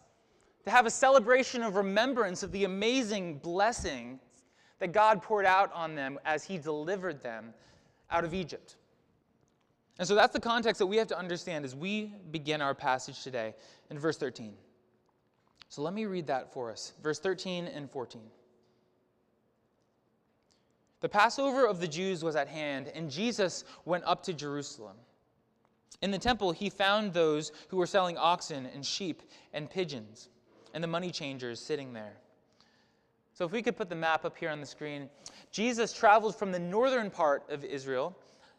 to 0.67 0.71
have 0.71 0.85
a 0.85 0.91
celebration 0.91 1.63
of 1.63 1.77
remembrance 1.77 2.43
of 2.43 2.51
the 2.51 2.65
amazing 2.65 3.37
blessing 3.37 4.19
that 4.79 4.91
God 4.91 5.23
poured 5.23 5.45
out 5.45 5.71
on 5.73 5.95
them 5.95 6.19
as 6.25 6.43
He 6.43 6.57
delivered 6.57 7.23
them 7.23 7.53
out 8.11 8.25
of 8.25 8.33
Egypt. 8.33 8.75
And 9.97 10.05
so 10.05 10.13
that's 10.13 10.33
the 10.33 10.41
context 10.41 10.79
that 10.79 10.87
we 10.87 10.97
have 10.97 11.07
to 11.07 11.17
understand 11.17 11.63
as 11.63 11.73
we 11.73 12.13
begin 12.31 12.61
our 12.61 12.75
passage 12.75 13.23
today 13.23 13.55
in 13.89 13.97
verse 13.97 14.17
13. 14.17 14.55
So 15.69 15.83
let 15.83 15.93
me 15.93 16.05
read 16.05 16.27
that 16.27 16.51
for 16.51 16.69
us. 16.69 16.91
Verse 17.01 17.19
13 17.19 17.67
and 17.67 17.89
14. 17.89 18.21
The 20.99 21.09
Passover 21.09 21.67
of 21.67 21.79
the 21.79 21.87
Jews 21.87 22.23
was 22.23 22.35
at 22.35 22.47
hand, 22.47 22.87
and 22.93 23.09
Jesus 23.09 23.63
went 23.85 24.03
up 24.05 24.23
to 24.23 24.33
Jerusalem. 24.33 24.97
In 26.01 26.11
the 26.11 26.17
temple, 26.17 26.51
he 26.51 26.69
found 26.69 27.13
those 27.13 27.51
who 27.69 27.77
were 27.77 27.85
selling 27.85 28.17
oxen 28.17 28.67
and 28.73 28.85
sheep 28.85 29.21
and 29.53 29.69
pigeons, 29.69 30.29
and 30.73 30.83
the 30.83 30.87
money 30.87 31.11
changers 31.11 31.59
sitting 31.59 31.93
there. 31.93 32.13
So, 33.33 33.45
if 33.45 33.51
we 33.51 33.61
could 33.61 33.77
put 33.77 33.89
the 33.89 33.95
map 33.95 34.25
up 34.25 34.35
here 34.35 34.49
on 34.49 34.59
the 34.59 34.65
screen, 34.65 35.09
Jesus 35.51 35.93
traveled 35.93 36.35
from 36.35 36.51
the 36.51 36.59
northern 36.59 37.11
part 37.11 37.43
of 37.49 37.63
Israel 37.63 38.17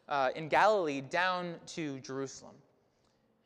uh, 0.09 0.30
in 0.37 0.49
Galilee 0.49 1.00
down 1.00 1.57
to 1.66 1.99
Jerusalem. 2.00 2.54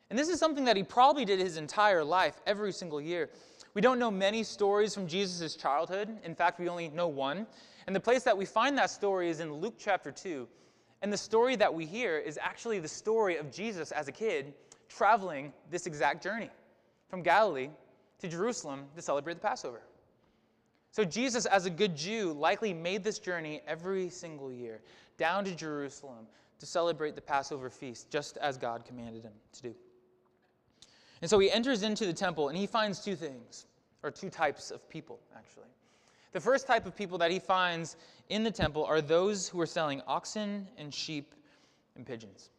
And 0.09 0.19
this 0.19 0.29
is 0.29 0.39
something 0.39 0.65
that 0.65 0.77
he 0.77 0.83
probably 0.83 1.25
did 1.25 1.39
his 1.39 1.57
entire 1.57 2.03
life, 2.03 2.39
every 2.45 2.71
single 2.71 3.01
year. 3.01 3.31
We 3.73 3.81
don't 3.81 3.97
know 3.97 4.11
many 4.11 4.43
stories 4.43 4.93
from 4.93 5.07
Jesus' 5.07 5.55
childhood. 5.55 6.19
In 6.23 6.35
fact, 6.35 6.59
we 6.59 6.69
only 6.69 6.89
know 6.89 7.07
one. 7.07 7.47
And 7.87 7.95
the 7.95 7.99
place 7.99 8.23
that 8.23 8.37
we 8.37 8.45
find 8.45 8.77
that 8.77 8.89
story 8.89 9.29
is 9.29 9.39
in 9.39 9.53
Luke 9.53 9.75
chapter 9.77 10.11
2. 10.11 10.47
And 11.01 11.11
the 11.11 11.17
story 11.17 11.55
that 11.57 11.73
we 11.73 11.85
hear 11.85 12.17
is 12.17 12.39
actually 12.41 12.79
the 12.79 12.87
story 12.87 13.37
of 13.37 13.51
Jesus 13.51 13.91
as 13.91 14.07
a 14.07 14.11
kid 14.11 14.53
traveling 14.87 15.51
this 15.69 15.85
exact 15.85 16.23
journey 16.23 16.49
from 17.09 17.21
Galilee 17.21 17.69
to 18.19 18.27
Jerusalem 18.27 18.85
to 18.95 19.01
celebrate 19.01 19.33
the 19.35 19.41
Passover. 19.41 19.81
So, 20.91 21.03
Jesus, 21.03 21.45
as 21.45 21.65
a 21.65 21.69
good 21.69 21.95
Jew, 21.95 22.33
likely 22.33 22.73
made 22.73 23.03
this 23.03 23.17
journey 23.19 23.61
every 23.67 24.09
single 24.09 24.51
year 24.51 24.81
down 25.17 25.43
to 25.45 25.55
Jerusalem 25.55 26.27
to 26.59 26.65
celebrate 26.65 27.15
the 27.15 27.21
Passover 27.21 27.69
feast, 27.69 28.09
just 28.09 28.37
as 28.37 28.57
God 28.57 28.85
commanded 28.85 29.23
him 29.23 29.33
to 29.53 29.61
do. 29.63 29.75
And 31.21 31.29
so 31.29 31.39
he 31.39 31.51
enters 31.51 31.83
into 31.83 32.05
the 32.05 32.13
temple 32.13 32.49
and 32.49 32.57
he 32.57 32.67
finds 32.67 32.99
two 32.99 33.15
things, 33.15 33.65
or 34.03 34.11
two 34.11 34.29
types 34.29 34.71
of 34.71 34.87
people, 34.89 35.19
actually. 35.35 35.67
The 36.33 36.41
first 36.41 36.65
type 36.65 36.85
of 36.85 36.95
people 36.95 37.17
that 37.19 37.31
he 37.31 37.39
finds 37.39 37.95
in 38.29 38.43
the 38.43 38.51
temple 38.51 38.83
are 38.85 39.01
those 39.01 39.47
who 39.47 39.61
are 39.61 39.67
selling 39.67 40.01
oxen 40.07 40.67
and 40.77 40.93
sheep 40.93 41.33
and 41.95 42.05
pigeons. 42.05 42.49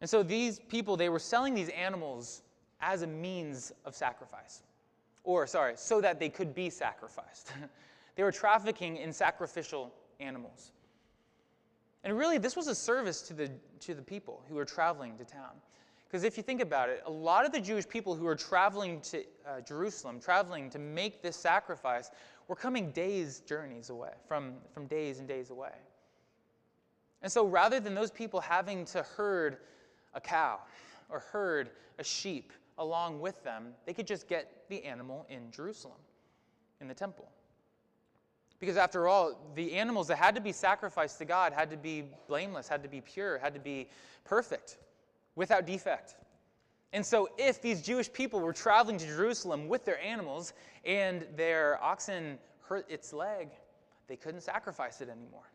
And 0.00 0.08
so 0.08 0.22
these 0.22 0.58
people, 0.58 0.96
they 0.96 1.08
were 1.08 1.18
selling 1.18 1.54
these 1.54 1.68
animals 1.70 2.42
as 2.80 3.02
a 3.02 3.06
means 3.06 3.72
of 3.84 3.94
sacrifice. 3.94 4.62
Or, 5.24 5.46
sorry, 5.46 5.74
so 5.76 6.00
that 6.00 6.18
they 6.18 6.28
could 6.28 6.54
be 6.54 6.70
sacrificed. 6.70 7.52
they 8.16 8.22
were 8.22 8.32
trafficking 8.32 8.96
in 8.96 9.12
sacrificial 9.12 9.92
animals. 10.20 10.72
And 12.04 12.16
really, 12.16 12.38
this 12.38 12.56
was 12.56 12.68
a 12.68 12.74
service 12.74 13.20
to 13.22 13.34
the, 13.34 13.50
to 13.80 13.94
the 13.94 14.02
people 14.02 14.42
who 14.48 14.54
were 14.54 14.64
traveling 14.64 15.18
to 15.18 15.24
town. 15.24 15.50
Because 16.06 16.22
if 16.22 16.36
you 16.36 16.42
think 16.42 16.62
about 16.62 16.88
it, 16.88 17.02
a 17.04 17.10
lot 17.10 17.44
of 17.44 17.52
the 17.52 17.60
Jewish 17.60 17.88
people 17.88 18.14
who 18.14 18.24
were 18.24 18.36
traveling 18.36 19.00
to 19.02 19.24
uh, 19.46 19.60
Jerusalem, 19.60 20.20
traveling 20.20 20.70
to 20.70 20.78
make 20.78 21.20
this 21.20 21.34
sacrifice, 21.34 22.10
were 22.48 22.56
coming 22.56 22.90
days' 22.92 23.40
journeys 23.40 23.90
away, 23.90 24.12
from, 24.28 24.54
from 24.72 24.86
days 24.86 25.18
and 25.18 25.28
days 25.28 25.50
away. 25.50 25.72
And 27.22 27.32
so 27.32 27.46
rather 27.46 27.80
than 27.80 27.94
those 27.94 28.10
people 28.10 28.40
having 28.40 28.84
to 28.86 29.02
herd 29.02 29.58
a 30.14 30.20
cow 30.20 30.60
or 31.08 31.20
herd 31.20 31.70
a 31.98 32.04
sheep 32.04 32.52
along 32.78 33.20
with 33.20 33.42
them, 33.42 33.68
they 33.84 33.92
could 33.92 34.06
just 34.06 34.28
get 34.28 34.64
the 34.68 34.84
animal 34.84 35.26
in 35.28 35.50
Jerusalem, 35.50 35.98
in 36.80 36.88
the 36.88 36.94
temple. 36.94 37.28
Because 38.58 38.76
after 38.76 39.06
all, 39.08 39.38
the 39.54 39.74
animals 39.74 40.08
that 40.08 40.16
had 40.16 40.34
to 40.34 40.40
be 40.40 40.52
sacrificed 40.52 41.18
to 41.18 41.24
God 41.24 41.52
had 41.52 41.70
to 41.70 41.76
be 41.76 42.04
blameless, 42.26 42.68
had 42.68 42.82
to 42.82 42.88
be 42.88 43.00
pure, 43.00 43.38
had 43.38 43.54
to 43.54 43.60
be 43.60 43.88
perfect, 44.24 44.78
without 45.34 45.66
defect. 45.66 46.14
And 46.92 47.04
so, 47.04 47.28
if 47.36 47.60
these 47.60 47.82
Jewish 47.82 48.12
people 48.12 48.40
were 48.40 48.52
traveling 48.52 48.96
to 48.98 49.06
Jerusalem 49.06 49.68
with 49.68 49.84
their 49.84 50.00
animals 50.00 50.52
and 50.84 51.26
their 51.36 51.82
oxen 51.82 52.38
hurt 52.62 52.86
its 52.88 53.12
leg, 53.12 53.48
they 54.06 54.16
couldn't 54.16 54.40
sacrifice 54.42 55.00
it 55.00 55.08
anymore. 55.08 55.50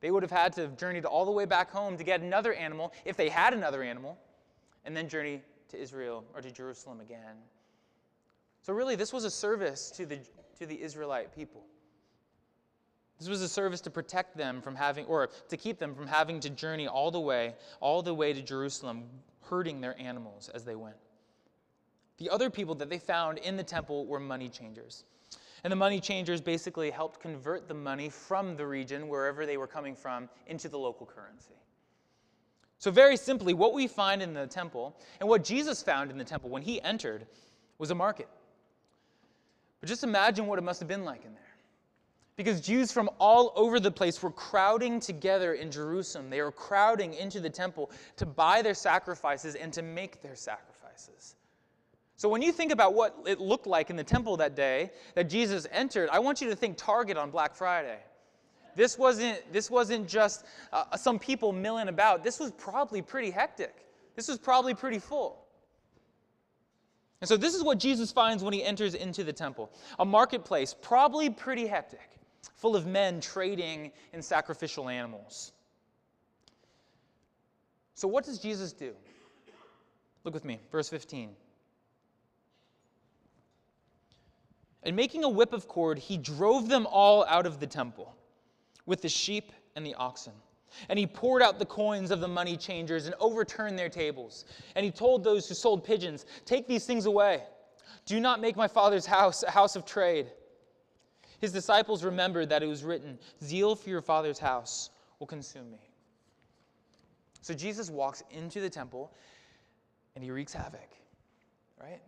They 0.00 0.10
would 0.10 0.22
have 0.22 0.32
had 0.32 0.52
to 0.54 0.62
have 0.62 0.76
journeyed 0.76 1.04
all 1.04 1.24
the 1.24 1.30
way 1.30 1.44
back 1.44 1.70
home 1.70 1.96
to 1.96 2.04
get 2.04 2.20
another 2.20 2.52
animal, 2.54 2.92
if 3.04 3.16
they 3.16 3.28
had 3.28 3.52
another 3.52 3.82
animal, 3.82 4.18
and 4.84 4.96
then 4.96 5.08
journey 5.08 5.42
to 5.68 5.80
Israel 5.80 6.24
or 6.34 6.40
to 6.40 6.50
Jerusalem 6.50 7.00
again. 7.00 7.36
So, 8.62 8.72
really, 8.72 8.96
this 8.96 9.12
was 9.12 9.24
a 9.24 9.30
service 9.30 9.90
to 9.92 10.06
the, 10.06 10.18
to 10.58 10.66
the 10.66 10.80
Israelite 10.80 11.34
people. 11.34 11.64
This 13.18 13.28
was 13.28 13.42
a 13.42 13.48
service 13.48 13.80
to 13.82 13.90
protect 13.90 14.36
them 14.36 14.60
from 14.60 14.76
having, 14.76 15.06
or 15.06 15.30
to 15.48 15.56
keep 15.56 15.78
them 15.78 15.94
from 15.94 16.06
having 16.06 16.38
to 16.40 16.50
journey 16.50 16.86
all 16.86 17.10
the 17.10 17.20
way, 17.20 17.54
all 17.80 18.02
the 18.02 18.14
way 18.14 18.32
to 18.32 18.42
Jerusalem, 18.42 19.04
herding 19.48 19.80
their 19.80 19.98
animals 20.00 20.48
as 20.54 20.64
they 20.64 20.74
went. 20.74 20.96
The 22.18 22.30
other 22.30 22.50
people 22.50 22.74
that 22.76 22.90
they 22.90 22.98
found 22.98 23.38
in 23.38 23.56
the 23.56 23.62
temple 23.62 24.06
were 24.06 24.20
money 24.20 24.48
changers. 24.48 25.04
And 25.64 25.72
the 25.72 25.76
money 25.76 26.00
changers 26.00 26.40
basically 26.40 26.90
helped 26.90 27.20
convert 27.20 27.68
the 27.68 27.74
money 27.74 28.08
from 28.08 28.56
the 28.56 28.66
region, 28.66 29.08
wherever 29.08 29.46
they 29.46 29.56
were 29.56 29.66
coming 29.66 29.94
from, 29.94 30.28
into 30.46 30.68
the 30.68 30.78
local 30.78 31.06
currency. 31.06 31.54
So, 32.78 32.92
very 32.92 33.16
simply, 33.16 33.54
what 33.54 33.74
we 33.74 33.88
find 33.88 34.22
in 34.22 34.32
the 34.32 34.46
temple, 34.46 34.96
and 35.18 35.28
what 35.28 35.42
Jesus 35.42 35.82
found 35.82 36.12
in 36.12 36.18
the 36.18 36.24
temple 36.24 36.48
when 36.48 36.62
he 36.62 36.80
entered, 36.82 37.26
was 37.78 37.90
a 37.90 37.94
market. 37.94 38.28
But 39.80 39.88
just 39.88 40.04
imagine 40.04 40.46
what 40.46 40.58
it 40.58 40.62
must 40.62 40.78
have 40.78 40.88
been 40.88 41.04
like 41.04 41.24
in 41.24 41.34
there 41.34 41.47
because 42.38 42.60
Jews 42.60 42.92
from 42.92 43.10
all 43.18 43.52
over 43.56 43.80
the 43.80 43.90
place 43.90 44.22
were 44.22 44.30
crowding 44.30 45.00
together 45.00 45.54
in 45.54 45.72
Jerusalem. 45.72 46.30
They 46.30 46.40
were 46.40 46.52
crowding 46.52 47.12
into 47.14 47.40
the 47.40 47.50
temple 47.50 47.90
to 48.16 48.26
buy 48.26 48.62
their 48.62 48.74
sacrifices 48.74 49.56
and 49.56 49.72
to 49.72 49.82
make 49.82 50.22
their 50.22 50.36
sacrifices. 50.36 51.34
So 52.16 52.28
when 52.28 52.40
you 52.40 52.52
think 52.52 52.70
about 52.70 52.94
what 52.94 53.16
it 53.26 53.40
looked 53.40 53.66
like 53.66 53.90
in 53.90 53.96
the 53.96 54.04
temple 54.04 54.36
that 54.36 54.54
day 54.54 54.92
that 55.16 55.28
Jesus 55.28 55.66
entered, 55.72 56.10
I 56.10 56.20
want 56.20 56.40
you 56.40 56.48
to 56.48 56.54
think 56.54 56.76
Target 56.76 57.16
on 57.16 57.32
Black 57.32 57.56
Friday. 57.56 57.98
This 58.76 58.96
wasn't, 58.96 59.52
this 59.52 59.68
wasn't 59.68 60.06
just 60.06 60.44
uh, 60.72 60.96
some 60.96 61.18
people 61.18 61.50
milling 61.50 61.88
about. 61.88 62.22
This 62.22 62.38
was 62.38 62.52
probably 62.52 63.02
pretty 63.02 63.30
hectic. 63.30 63.74
This 64.14 64.28
was 64.28 64.38
probably 64.38 64.74
pretty 64.74 65.00
full. 65.00 65.44
And 67.20 67.26
so, 67.26 67.36
this 67.36 67.56
is 67.56 67.64
what 67.64 67.80
Jesus 67.80 68.12
finds 68.12 68.44
when 68.44 68.52
he 68.52 68.62
enters 68.62 68.94
into 68.94 69.24
the 69.24 69.32
temple 69.32 69.72
a 69.98 70.04
marketplace, 70.04 70.72
probably 70.80 71.30
pretty 71.30 71.66
hectic 71.66 72.17
full 72.54 72.76
of 72.76 72.86
men 72.86 73.20
trading 73.20 73.92
in 74.12 74.22
sacrificial 74.22 74.88
animals. 74.88 75.52
So, 77.94 78.06
what 78.06 78.24
does 78.24 78.38
Jesus 78.38 78.72
do? 78.72 78.94
Look 80.24 80.34
with 80.34 80.44
me, 80.44 80.60
verse 80.70 80.88
15. 80.88 81.30
And 84.84 84.96
making 84.96 85.24
a 85.24 85.28
whip 85.28 85.52
of 85.52 85.68
cord, 85.68 85.98
he 85.98 86.16
drove 86.16 86.68
them 86.68 86.86
all 86.86 87.24
out 87.26 87.46
of 87.46 87.60
the 87.60 87.66
temple 87.66 88.14
with 88.86 89.02
the 89.02 89.08
sheep 89.08 89.52
and 89.76 89.84
the 89.84 89.94
oxen. 89.94 90.32
And 90.88 90.98
he 90.98 91.06
poured 91.06 91.42
out 91.42 91.58
the 91.58 91.66
coins 91.66 92.10
of 92.10 92.20
the 92.20 92.28
money 92.28 92.56
changers 92.56 93.06
and 93.06 93.14
overturned 93.20 93.78
their 93.78 93.88
tables. 93.88 94.44
And 94.76 94.84
he 94.84 94.90
told 94.90 95.24
those 95.24 95.48
who 95.48 95.54
sold 95.54 95.84
pigeons, 95.84 96.26
Take 96.44 96.68
these 96.68 96.86
things 96.86 97.06
away. 97.06 97.42
Do 98.06 98.20
not 98.20 98.40
make 98.40 98.56
my 98.56 98.68
father's 98.68 99.06
house 99.06 99.42
a 99.42 99.50
house 99.50 99.76
of 99.76 99.84
trade. 99.84 100.30
His 101.40 101.52
disciples 101.52 102.04
remembered 102.04 102.48
that 102.48 102.62
it 102.62 102.66
was 102.66 102.84
written, 102.84 103.18
Zeal 103.42 103.76
for 103.76 103.90
your 103.90 104.02
father's 104.02 104.38
house 104.38 104.90
will 105.18 105.26
consume 105.26 105.70
me. 105.70 105.90
So 107.42 107.54
Jesus 107.54 107.90
walks 107.90 108.22
into 108.30 108.60
the 108.60 108.70
temple 108.70 109.12
and 110.14 110.24
he 110.24 110.30
wreaks 110.30 110.52
havoc, 110.52 110.88
right? 111.80 112.00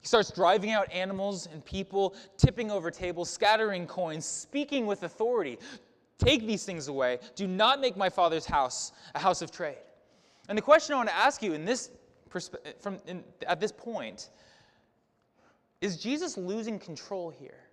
He 0.00 0.06
starts 0.06 0.30
driving 0.30 0.70
out 0.70 0.90
animals 0.92 1.46
and 1.52 1.64
people, 1.64 2.14
tipping 2.36 2.70
over 2.70 2.90
tables, 2.90 3.28
scattering 3.28 3.86
coins, 3.86 4.24
speaking 4.24 4.86
with 4.86 5.02
authority. 5.02 5.58
Take 6.18 6.46
these 6.46 6.64
things 6.64 6.88
away. 6.88 7.18
Do 7.34 7.46
not 7.46 7.80
make 7.80 7.96
my 7.96 8.08
father's 8.08 8.46
house 8.46 8.92
a 9.14 9.18
house 9.18 9.42
of 9.42 9.50
trade. 9.50 9.76
And 10.48 10.56
the 10.56 10.62
question 10.62 10.94
I 10.94 10.96
want 10.96 11.08
to 11.10 11.16
ask 11.16 11.42
you 11.42 11.52
in 11.52 11.64
this 11.64 11.90
from 12.80 12.98
in, 13.06 13.24
at 13.46 13.60
this 13.60 13.72
point 13.72 14.30
is 15.80 15.96
Jesus 15.96 16.36
losing 16.36 16.78
control 16.78 17.30
here? 17.30 17.65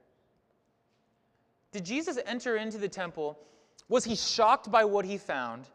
Did 1.74 1.84
Jesus 1.84 2.20
enter 2.26 2.56
into 2.56 2.78
the 2.78 2.88
temple? 2.88 3.38
Was 3.90 4.06
he 4.06 4.16
shocked 4.16 4.72
by 4.72 4.86
what 4.86 5.04
he 5.04 5.18
found 5.18 5.66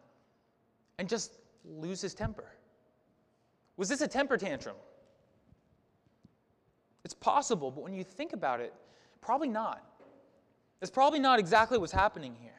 and 0.98 1.08
just 1.08 1.32
lose 1.64 2.00
his 2.00 2.14
temper? 2.14 2.46
Was 3.76 3.88
this 3.88 4.00
a 4.00 4.08
temper 4.08 4.38
tantrum? 4.38 4.76
It's 7.04 7.14
possible, 7.14 7.70
but 7.70 7.82
when 7.82 7.94
you 7.94 8.04
think 8.04 8.32
about 8.32 8.60
it, 8.60 8.72
probably 9.20 9.48
not. 9.48 9.84
It's 10.80 10.90
probably 10.90 11.18
not 11.18 11.40
exactly 11.40 11.78
what's 11.78 11.92
happening 11.92 12.36
here. 12.40 12.52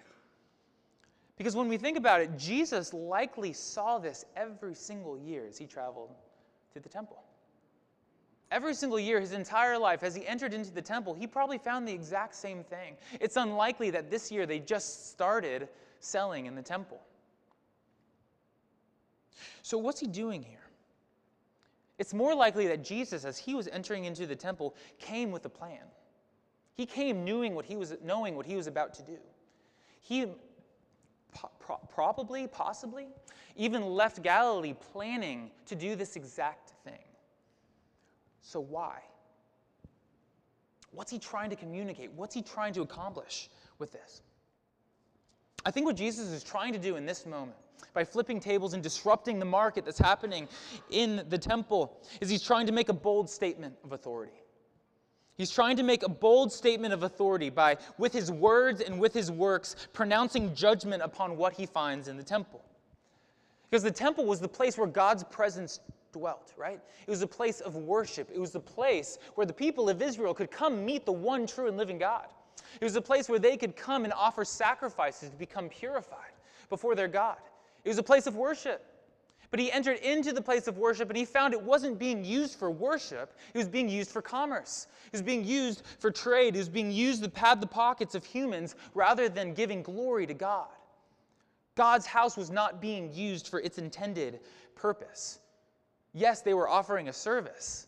Because 1.37 1.55
when 1.55 1.69
we 1.69 1.77
think 1.77 1.97
about 1.97 2.19
it, 2.19 2.37
Jesus 2.37 2.93
likely 2.93 3.53
saw 3.53 3.99
this 3.99 4.25
every 4.35 4.75
single 4.75 5.17
year 5.17 5.45
as 5.47 5.57
he 5.57 5.65
traveled 5.65 6.09
to 6.73 6.81
the 6.81 6.89
temple. 6.89 7.23
Every 8.51 8.73
single 8.73 8.99
year, 8.99 9.19
his 9.19 9.33
entire 9.33 9.77
life, 9.77 10.01
as 10.01 10.15
he 10.15 10.25
entered 10.25 10.53
into 10.53 10.71
the 10.71 10.81
temple, 10.81 11.13
he 11.13 11.27
probably 11.27 11.59
found 11.59 11.87
the 11.87 11.93
exact 11.93 12.33
same 12.33 12.63
thing. 12.63 12.95
It's 13.19 13.37
unlikely 13.37 13.91
that 13.91 14.09
this 14.09 14.31
year 14.31 14.45
they 14.45 14.59
just 14.59 15.11
started 15.11 15.69
selling 15.99 16.47
in 16.47 16.55
the 16.55 16.61
temple. 16.61 16.99
So, 19.61 19.77
what's 19.77 19.99
he 19.99 20.07
doing 20.07 20.41
here? 20.41 20.57
It's 21.99 22.13
more 22.13 22.33
likely 22.33 22.65
that 22.67 22.83
Jesus, 22.83 23.25
as 23.25 23.37
he 23.37 23.53
was 23.53 23.67
entering 23.67 24.05
into 24.05 24.25
the 24.25 24.35
temple, 24.35 24.75
came 24.97 25.31
with 25.31 25.45
a 25.45 25.49
plan. 25.49 25.83
He 26.73 26.85
came 26.85 27.25
knowing 27.25 27.55
what 27.55 27.65
he 27.65 27.75
was, 27.75 27.93
knowing 28.03 28.35
what 28.35 28.45
he 28.45 28.55
was 28.55 28.67
about 28.67 28.93
to 28.95 29.03
do. 29.03 29.17
He 29.99 30.25
po- 31.33 31.81
probably, 31.93 32.47
possibly, 32.47 33.07
even 33.55 33.85
left 33.85 34.23
Galilee 34.23 34.73
planning 34.93 35.51
to 35.65 35.75
do 35.75 35.95
this 35.95 36.15
exact. 36.15 36.73
So, 38.49 38.59
why? 38.59 38.97
What's 40.89 41.11
he 41.11 41.19
trying 41.19 41.51
to 41.51 41.55
communicate? 41.55 42.11
What's 42.15 42.33
he 42.33 42.41
trying 42.41 42.73
to 42.73 42.81
accomplish 42.81 43.47
with 43.77 43.91
this? 43.91 44.23
I 45.67 45.69
think 45.69 45.85
what 45.85 45.95
Jesus 45.95 46.29
is 46.29 46.43
trying 46.43 46.73
to 46.73 46.79
do 46.79 46.95
in 46.95 47.05
this 47.05 47.27
moment, 47.27 47.55
by 47.93 48.03
flipping 48.03 48.39
tables 48.39 48.73
and 48.73 48.81
disrupting 48.81 49.37
the 49.37 49.45
market 49.45 49.85
that's 49.85 49.99
happening 49.99 50.47
in 50.89 51.23
the 51.29 51.37
temple, 51.37 51.95
is 52.21 52.29
he's 52.31 52.41
trying 52.41 52.65
to 52.65 52.71
make 52.71 52.89
a 52.89 52.93
bold 52.93 53.29
statement 53.29 53.75
of 53.83 53.91
authority. 53.91 54.41
He's 55.37 55.51
trying 55.51 55.77
to 55.77 55.83
make 55.83 56.01
a 56.01 56.09
bold 56.09 56.51
statement 56.51 56.91
of 56.91 57.03
authority 57.03 57.51
by, 57.51 57.77
with 57.99 58.13
his 58.13 58.31
words 58.31 58.81
and 58.81 58.99
with 58.99 59.13
his 59.13 59.31
works, 59.31 59.75
pronouncing 59.93 60.55
judgment 60.55 61.03
upon 61.03 61.37
what 61.37 61.53
he 61.53 61.67
finds 61.67 62.07
in 62.07 62.17
the 62.17 62.23
temple. 62.23 62.65
Because 63.69 63.83
the 63.83 63.91
temple 63.91 64.25
was 64.25 64.39
the 64.39 64.47
place 64.47 64.75
where 64.75 64.87
God's 64.87 65.23
presence 65.25 65.81
dwelt, 66.11 66.53
right? 66.57 66.79
It 67.05 67.09
was 67.09 67.21
a 67.21 67.27
place 67.27 67.61
of 67.61 67.75
worship. 67.75 68.29
It 68.33 68.39
was 68.39 68.51
the 68.51 68.59
place 68.59 69.17
where 69.35 69.45
the 69.45 69.53
people 69.53 69.89
of 69.89 70.01
Israel 70.01 70.33
could 70.33 70.51
come 70.51 70.85
meet 70.85 71.05
the 71.05 71.11
one 71.11 71.47
true 71.47 71.67
and 71.67 71.77
living 71.77 71.97
God. 71.97 72.25
It 72.79 72.83
was 72.83 72.95
a 72.95 73.01
place 73.01 73.29
where 73.29 73.39
they 73.39 73.57
could 73.57 73.75
come 73.75 74.03
and 74.03 74.13
offer 74.13 74.45
sacrifices 74.45 75.29
to 75.29 75.35
become 75.35 75.69
purified 75.69 76.33
before 76.69 76.95
their 76.95 77.07
God. 77.07 77.37
It 77.83 77.89
was 77.89 77.97
a 77.97 78.03
place 78.03 78.27
of 78.27 78.35
worship. 78.35 78.85
But 79.51 79.59
he 79.59 79.71
entered 79.71 79.97
into 79.97 80.31
the 80.31 80.41
place 80.41 80.67
of 80.67 80.77
worship 80.77 81.09
and 81.09 81.17
he 81.17 81.25
found 81.25 81.53
it 81.53 81.61
wasn't 81.61 81.97
being 81.97 82.23
used 82.23 82.59
for 82.59 82.69
worship, 82.69 83.33
it 83.53 83.57
was 83.57 83.67
being 83.67 83.89
used 83.89 84.11
for 84.11 84.21
commerce. 84.21 84.87
It 85.07 85.13
was 85.13 85.21
being 85.23 85.43
used 85.43 85.81
for 85.97 86.11
trade. 86.11 86.55
It 86.55 86.59
was 86.59 86.69
being 86.69 86.91
used 86.91 87.23
to 87.23 87.29
pad 87.29 87.59
the 87.59 87.67
pockets 87.67 88.13
of 88.13 88.23
humans 88.23 88.75
rather 88.93 89.27
than 89.27 89.55
giving 89.55 89.81
glory 89.81 90.27
to 90.27 90.35
God. 90.35 90.67
God's 91.75 92.05
house 92.05 92.37
was 92.37 92.51
not 92.51 92.79
being 92.81 93.11
used 93.11 93.47
for 93.47 93.59
its 93.59 93.77
intended 93.77 94.41
purpose. 94.75 95.39
Yes, 96.13 96.41
they 96.41 96.53
were 96.53 96.67
offering 96.67 97.09
a 97.09 97.13
service, 97.13 97.87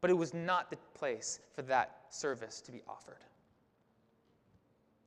but 0.00 0.10
it 0.10 0.14
was 0.14 0.32
not 0.32 0.70
the 0.70 0.76
place 0.94 1.40
for 1.54 1.62
that 1.62 1.98
service 2.10 2.60
to 2.62 2.72
be 2.72 2.82
offered. 2.88 3.24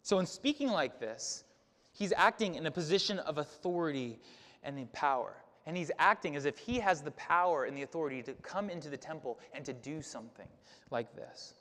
So, 0.03 0.19
in 0.19 0.25
speaking 0.25 0.69
like 0.69 0.99
this, 0.99 1.43
he's 1.91 2.13
acting 2.15 2.55
in 2.55 2.65
a 2.67 2.71
position 2.71 3.19
of 3.19 3.39
authority 3.39 4.19
and 4.63 4.77
in 4.77 4.87
power. 4.87 5.35
And 5.67 5.75
he's 5.75 5.89
acting 5.97 6.35
as 6.35 6.45
if 6.45 6.59
he 6.59 6.79
has 6.79 7.01
the 7.01 7.11
power 7.11 7.65
and 7.65 7.75
the 7.75 7.81
authority 7.81 8.21
to 8.21 8.33
come 8.35 8.69
into 8.69 8.87
the 8.89 8.97
temple 8.97 9.39
and 9.53 9.65
to 9.65 9.73
do 9.73 10.01
something 10.01 10.47
like 10.91 11.15
this. 11.15 11.55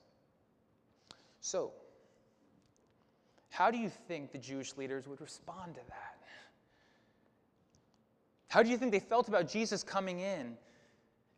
So, 1.41 1.73
how 3.49 3.71
do 3.71 3.79
you 3.79 3.89
think 3.89 4.33
the 4.33 4.39
Jewish 4.39 4.77
leaders 4.77 5.09
would 5.09 5.23
respond 5.23 5.75
to 5.77 5.81
that? 5.89 6.19
How 8.49 8.63
do 8.63 8.69
you 8.69 8.77
think 8.77 8.93
they 8.93 9.01
felt 9.01 9.29
about 9.29 9.49
Jesus 9.49 9.83
coming 9.83 10.21
in 10.21 10.57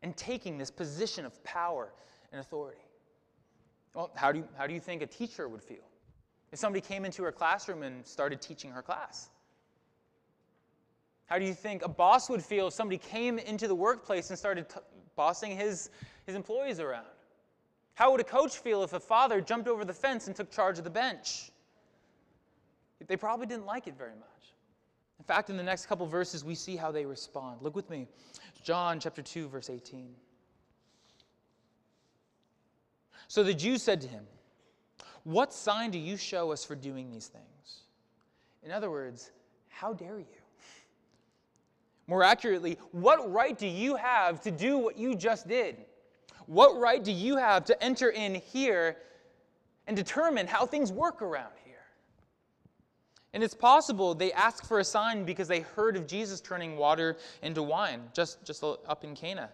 and 0.06 0.16
taking 0.16 0.56
this 0.56 0.70
position 0.70 1.26
of 1.26 1.42
power 1.42 1.92
and 2.30 2.40
authority? 2.40 2.78
Well, 3.92 4.12
how 4.14 4.30
do 4.30 4.38
you, 4.38 4.48
how 4.56 4.68
do 4.68 4.72
you 4.72 4.78
think 4.78 5.02
a 5.02 5.06
teacher 5.06 5.48
would 5.48 5.60
feel 5.60 5.82
if 6.52 6.60
somebody 6.60 6.80
came 6.80 7.04
into 7.04 7.24
her 7.24 7.32
classroom 7.32 7.82
and 7.82 8.06
started 8.06 8.40
teaching 8.40 8.70
her 8.70 8.82
class? 8.82 9.30
How 11.24 11.40
do 11.40 11.44
you 11.44 11.54
think 11.54 11.84
a 11.84 11.88
boss 11.88 12.30
would 12.30 12.40
feel 12.40 12.68
if 12.68 12.72
somebody 12.72 12.98
came 12.98 13.40
into 13.40 13.66
the 13.66 13.74
workplace 13.74 14.30
and 14.30 14.38
started 14.38 14.68
t- 14.68 14.78
bossing 15.16 15.56
his, 15.56 15.90
his 16.24 16.36
employees 16.36 16.78
around? 16.78 17.06
How 17.94 18.12
would 18.12 18.20
a 18.20 18.24
coach 18.24 18.58
feel 18.58 18.84
if 18.84 18.92
a 18.92 19.00
father 19.00 19.40
jumped 19.40 19.66
over 19.66 19.84
the 19.84 19.92
fence 19.92 20.28
and 20.28 20.36
took 20.36 20.52
charge 20.52 20.78
of 20.78 20.84
the 20.84 20.90
bench? 20.90 21.50
They 23.04 23.16
probably 23.16 23.46
didn't 23.46 23.66
like 23.66 23.88
it 23.88 23.98
very 23.98 24.14
much. 24.14 24.54
In 25.26 25.34
fact, 25.34 25.50
in 25.50 25.56
the 25.56 25.62
next 25.64 25.86
couple 25.86 26.06
verses, 26.06 26.44
we 26.44 26.54
see 26.54 26.76
how 26.76 26.92
they 26.92 27.04
respond. 27.04 27.60
Look 27.60 27.74
with 27.74 27.90
me. 27.90 28.06
John 28.62 29.00
chapter 29.00 29.22
2, 29.22 29.48
verse 29.48 29.68
18. 29.68 30.14
So 33.26 33.42
the 33.42 33.52
Jews 33.52 33.82
said 33.82 34.00
to 34.02 34.06
him, 34.06 34.24
What 35.24 35.52
sign 35.52 35.90
do 35.90 35.98
you 35.98 36.16
show 36.16 36.52
us 36.52 36.64
for 36.64 36.76
doing 36.76 37.10
these 37.10 37.26
things? 37.26 37.80
In 38.62 38.70
other 38.70 38.88
words, 38.88 39.32
how 39.68 39.94
dare 39.94 40.20
you? 40.20 40.26
More 42.06 42.22
accurately, 42.22 42.78
what 42.92 43.32
right 43.32 43.58
do 43.58 43.66
you 43.66 43.96
have 43.96 44.40
to 44.42 44.52
do 44.52 44.78
what 44.78 44.96
you 44.96 45.16
just 45.16 45.48
did? 45.48 45.76
What 46.46 46.78
right 46.78 47.02
do 47.02 47.10
you 47.10 47.36
have 47.36 47.64
to 47.64 47.82
enter 47.82 48.10
in 48.10 48.36
here 48.36 48.98
and 49.88 49.96
determine 49.96 50.46
how 50.46 50.66
things 50.66 50.92
work 50.92 51.20
around 51.20 51.50
here? 51.64 51.65
And 53.36 53.44
it's 53.44 53.52
possible 53.52 54.14
they 54.14 54.32
ask 54.32 54.64
for 54.64 54.78
a 54.78 54.84
sign 54.84 55.24
because 55.24 55.46
they 55.46 55.60
heard 55.60 55.94
of 55.94 56.06
Jesus 56.06 56.40
turning 56.40 56.78
water 56.78 57.18
into 57.42 57.62
wine 57.62 58.00
just, 58.14 58.42
just 58.46 58.64
up 58.64 59.04
in 59.04 59.14
Cana. 59.14 59.50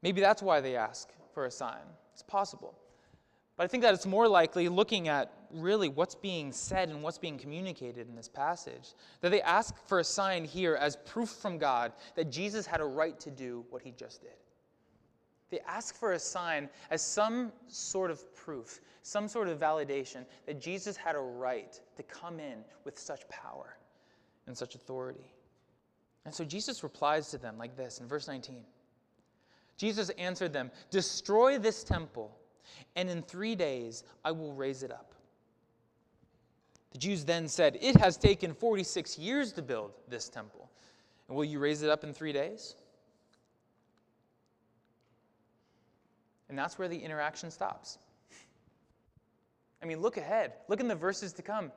Maybe 0.00 0.22
that's 0.22 0.40
why 0.40 0.62
they 0.62 0.74
ask 0.74 1.10
for 1.34 1.44
a 1.44 1.50
sign. 1.50 1.82
It's 2.14 2.22
possible. 2.22 2.78
But 3.58 3.64
I 3.64 3.66
think 3.66 3.82
that 3.82 3.92
it's 3.92 4.06
more 4.06 4.26
likely 4.26 4.70
looking 4.70 5.08
at 5.08 5.34
really 5.52 5.90
what's 5.90 6.14
being 6.14 6.50
said 6.50 6.88
and 6.88 7.02
what's 7.02 7.18
being 7.18 7.36
communicated 7.36 8.08
in 8.08 8.16
this 8.16 8.26
passage. 8.26 8.94
That 9.20 9.28
they 9.28 9.42
ask 9.42 9.74
for 9.86 9.98
a 9.98 10.04
sign 10.04 10.46
here 10.46 10.76
as 10.76 10.96
proof 10.96 11.28
from 11.28 11.58
God 11.58 11.92
that 12.14 12.30
Jesus 12.30 12.64
had 12.64 12.80
a 12.80 12.86
right 12.86 13.20
to 13.20 13.30
do 13.30 13.66
what 13.68 13.82
he 13.82 13.90
just 13.90 14.22
did. 14.22 14.32
They 15.50 15.60
ask 15.60 15.94
for 15.96 16.12
a 16.12 16.18
sign 16.18 16.68
as 16.90 17.02
some 17.02 17.52
sort 17.68 18.10
of 18.10 18.34
proof, 18.34 18.80
some 19.02 19.28
sort 19.28 19.48
of 19.48 19.58
validation 19.58 20.24
that 20.46 20.60
Jesus 20.60 20.96
had 20.96 21.16
a 21.16 21.20
right 21.20 21.80
to 21.96 22.02
come 22.04 22.38
in 22.38 22.64
with 22.84 22.98
such 22.98 23.28
power 23.28 23.76
and 24.46 24.56
such 24.56 24.74
authority. 24.74 25.32
And 26.24 26.34
so 26.34 26.44
Jesus 26.44 26.82
replies 26.82 27.30
to 27.30 27.38
them 27.38 27.58
like 27.58 27.76
this 27.76 28.00
in 28.00 28.06
verse 28.06 28.28
19 28.28 28.64
Jesus 29.76 30.10
answered 30.10 30.52
them, 30.52 30.70
Destroy 30.90 31.58
this 31.58 31.82
temple 31.82 32.36
and 32.96 33.08
in 33.08 33.22
three 33.22 33.54
days 33.54 34.04
I 34.24 34.30
will 34.30 34.52
raise 34.52 34.82
it 34.82 34.90
up. 34.90 35.14
The 36.92 36.98
Jews 36.98 37.24
then 37.24 37.48
said, 37.48 37.78
It 37.80 37.96
has 37.96 38.16
taken 38.16 38.52
46 38.52 39.18
years 39.18 39.52
to 39.52 39.62
build 39.62 39.92
this 40.08 40.28
temple. 40.28 40.68
And 41.28 41.36
will 41.36 41.44
you 41.44 41.58
raise 41.60 41.82
it 41.82 41.90
up 41.90 42.04
in 42.04 42.12
three 42.12 42.32
days? 42.32 42.74
And 46.50 46.58
that's 46.58 46.78
where 46.78 46.88
the 46.88 46.98
interaction 46.98 47.50
stops. 47.50 47.98
I 49.82 49.86
mean, 49.86 50.00
look 50.00 50.16
ahead. 50.16 50.52
Look 50.68 50.80
in 50.80 50.88
the 50.88 50.94
verses 50.94 51.32
to 51.34 51.42
come. 51.42 51.72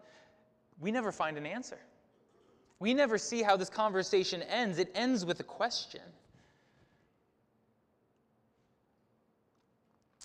We 0.82 0.92
never 0.92 1.12
find 1.12 1.38
an 1.38 1.46
answer. 1.46 1.78
We 2.80 2.94
never 2.94 3.18
see 3.18 3.44
how 3.44 3.56
this 3.56 3.70
conversation 3.70 4.42
ends. 4.42 4.80
It 4.80 4.92
ends 4.96 5.26
with 5.26 5.40
a 5.40 5.44
question. 5.44 6.02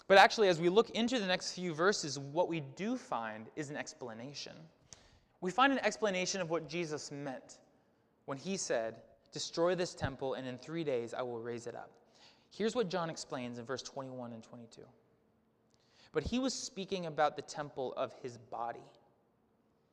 But 0.08 0.16
actually, 0.16 0.48
as 0.48 0.58
we 0.58 0.70
look 0.70 0.88
into 0.90 1.20
the 1.20 1.26
next 1.26 1.52
few 1.52 1.74
verses, 1.74 2.18
what 2.18 2.48
we 2.48 2.60
do 2.60 2.96
find 2.96 3.46
is 3.54 3.68
an 3.68 3.76
explanation. 3.76 4.54
We 5.42 5.50
find 5.50 5.70
an 5.70 5.78
explanation 5.80 6.40
of 6.40 6.48
what 6.48 6.66
Jesus 6.66 7.12
meant 7.12 7.58
when 8.24 8.38
he 8.38 8.56
said, 8.56 8.96
Destroy 9.30 9.74
this 9.74 9.94
temple, 9.94 10.32
and 10.34 10.48
in 10.48 10.56
three 10.56 10.82
days 10.82 11.12
I 11.12 11.20
will 11.20 11.38
raise 11.38 11.66
it 11.66 11.74
up. 11.74 11.90
Here's 12.50 12.74
what 12.74 12.88
John 12.88 13.10
explains 13.10 13.58
in 13.58 13.64
verse 13.64 13.82
21 13.82 14.32
and 14.32 14.42
22. 14.42 14.82
But 16.12 16.22
he 16.22 16.38
was 16.38 16.54
speaking 16.54 17.06
about 17.06 17.36
the 17.36 17.42
temple 17.42 17.92
of 17.96 18.12
his 18.22 18.38
body. 18.38 18.80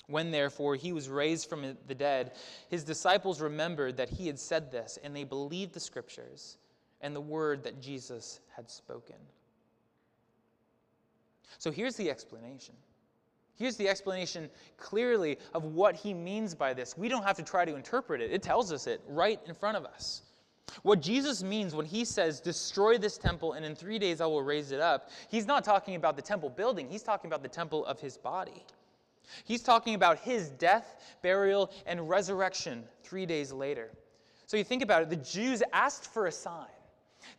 When 0.07 0.31
therefore 0.31 0.75
he 0.75 0.93
was 0.93 1.09
raised 1.09 1.49
from 1.49 1.75
the 1.87 1.95
dead, 1.95 2.33
his 2.69 2.83
disciples 2.83 3.41
remembered 3.41 3.97
that 3.97 4.09
he 4.09 4.27
had 4.27 4.39
said 4.39 4.71
this, 4.71 4.99
and 5.03 5.15
they 5.15 5.23
believed 5.23 5.73
the 5.73 5.79
scriptures 5.79 6.57
and 7.01 7.15
the 7.15 7.21
word 7.21 7.63
that 7.63 7.81
Jesus 7.81 8.39
had 8.55 8.69
spoken. 8.69 9.15
So 11.57 11.71
here's 11.71 11.95
the 11.95 12.09
explanation. 12.09 12.75
Here's 13.55 13.77
the 13.77 13.87
explanation 13.87 14.49
clearly 14.77 15.37
of 15.53 15.63
what 15.63 15.95
he 15.95 16.13
means 16.13 16.53
by 16.53 16.73
this. 16.73 16.97
We 16.97 17.07
don't 17.07 17.23
have 17.23 17.37
to 17.37 17.43
try 17.43 17.65
to 17.65 17.75
interpret 17.75 18.21
it, 18.21 18.31
it 18.31 18.43
tells 18.43 18.71
us 18.71 18.87
it 18.87 19.01
right 19.07 19.39
in 19.47 19.55
front 19.55 19.77
of 19.77 19.85
us. 19.85 20.23
What 20.81 21.01
Jesus 21.01 21.43
means 21.43 21.75
when 21.75 21.85
he 21.85 22.05
says, 22.05 22.39
Destroy 22.39 22.97
this 22.97 23.17
temple, 23.17 23.53
and 23.53 23.65
in 23.65 23.75
three 23.75 23.99
days 23.99 24.21
I 24.21 24.25
will 24.25 24.43
raise 24.43 24.71
it 24.71 24.79
up, 24.79 25.09
he's 25.29 25.45
not 25.45 25.63
talking 25.63 25.95
about 25.95 26.15
the 26.15 26.21
temple 26.21 26.49
building, 26.49 26.89
he's 26.89 27.03
talking 27.03 27.29
about 27.29 27.43
the 27.43 27.49
temple 27.49 27.85
of 27.85 27.99
his 27.99 28.17
body. 28.17 28.65
He's 29.43 29.63
talking 29.63 29.95
about 29.95 30.19
his 30.19 30.49
death, 30.49 31.17
burial, 31.21 31.71
and 31.85 32.07
resurrection 32.09 32.83
three 33.03 33.25
days 33.25 33.51
later. 33.51 33.91
So 34.45 34.57
you 34.57 34.63
think 34.63 34.83
about 34.83 35.01
it, 35.01 35.09
the 35.09 35.15
Jews 35.15 35.63
asked 35.73 36.13
for 36.13 36.27
a 36.27 36.31
sign. 36.31 36.67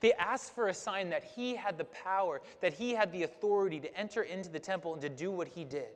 They 0.01 0.12
asked 0.15 0.55
for 0.55 0.69
a 0.69 0.75
sign 0.75 1.11
that 1.11 1.23
he 1.23 1.55
had 1.55 1.79
the 1.79 1.85
power, 1.85 2.43
that 2.61 2.73
he 2.73 2.93
had 2.93 3.12
the 3.12 3.23
authority 3.23 3.79
to 3.81 3.97
enter 3.97 4.23
into 4.23 4.49
the 4.49 4.59
temple 4.59 4.93
and 4.93 5.03
to 5.03 5.09
do 5.09 5.31
what 5.31 5.47
he 5.47 5.65
did. 5.65 5.91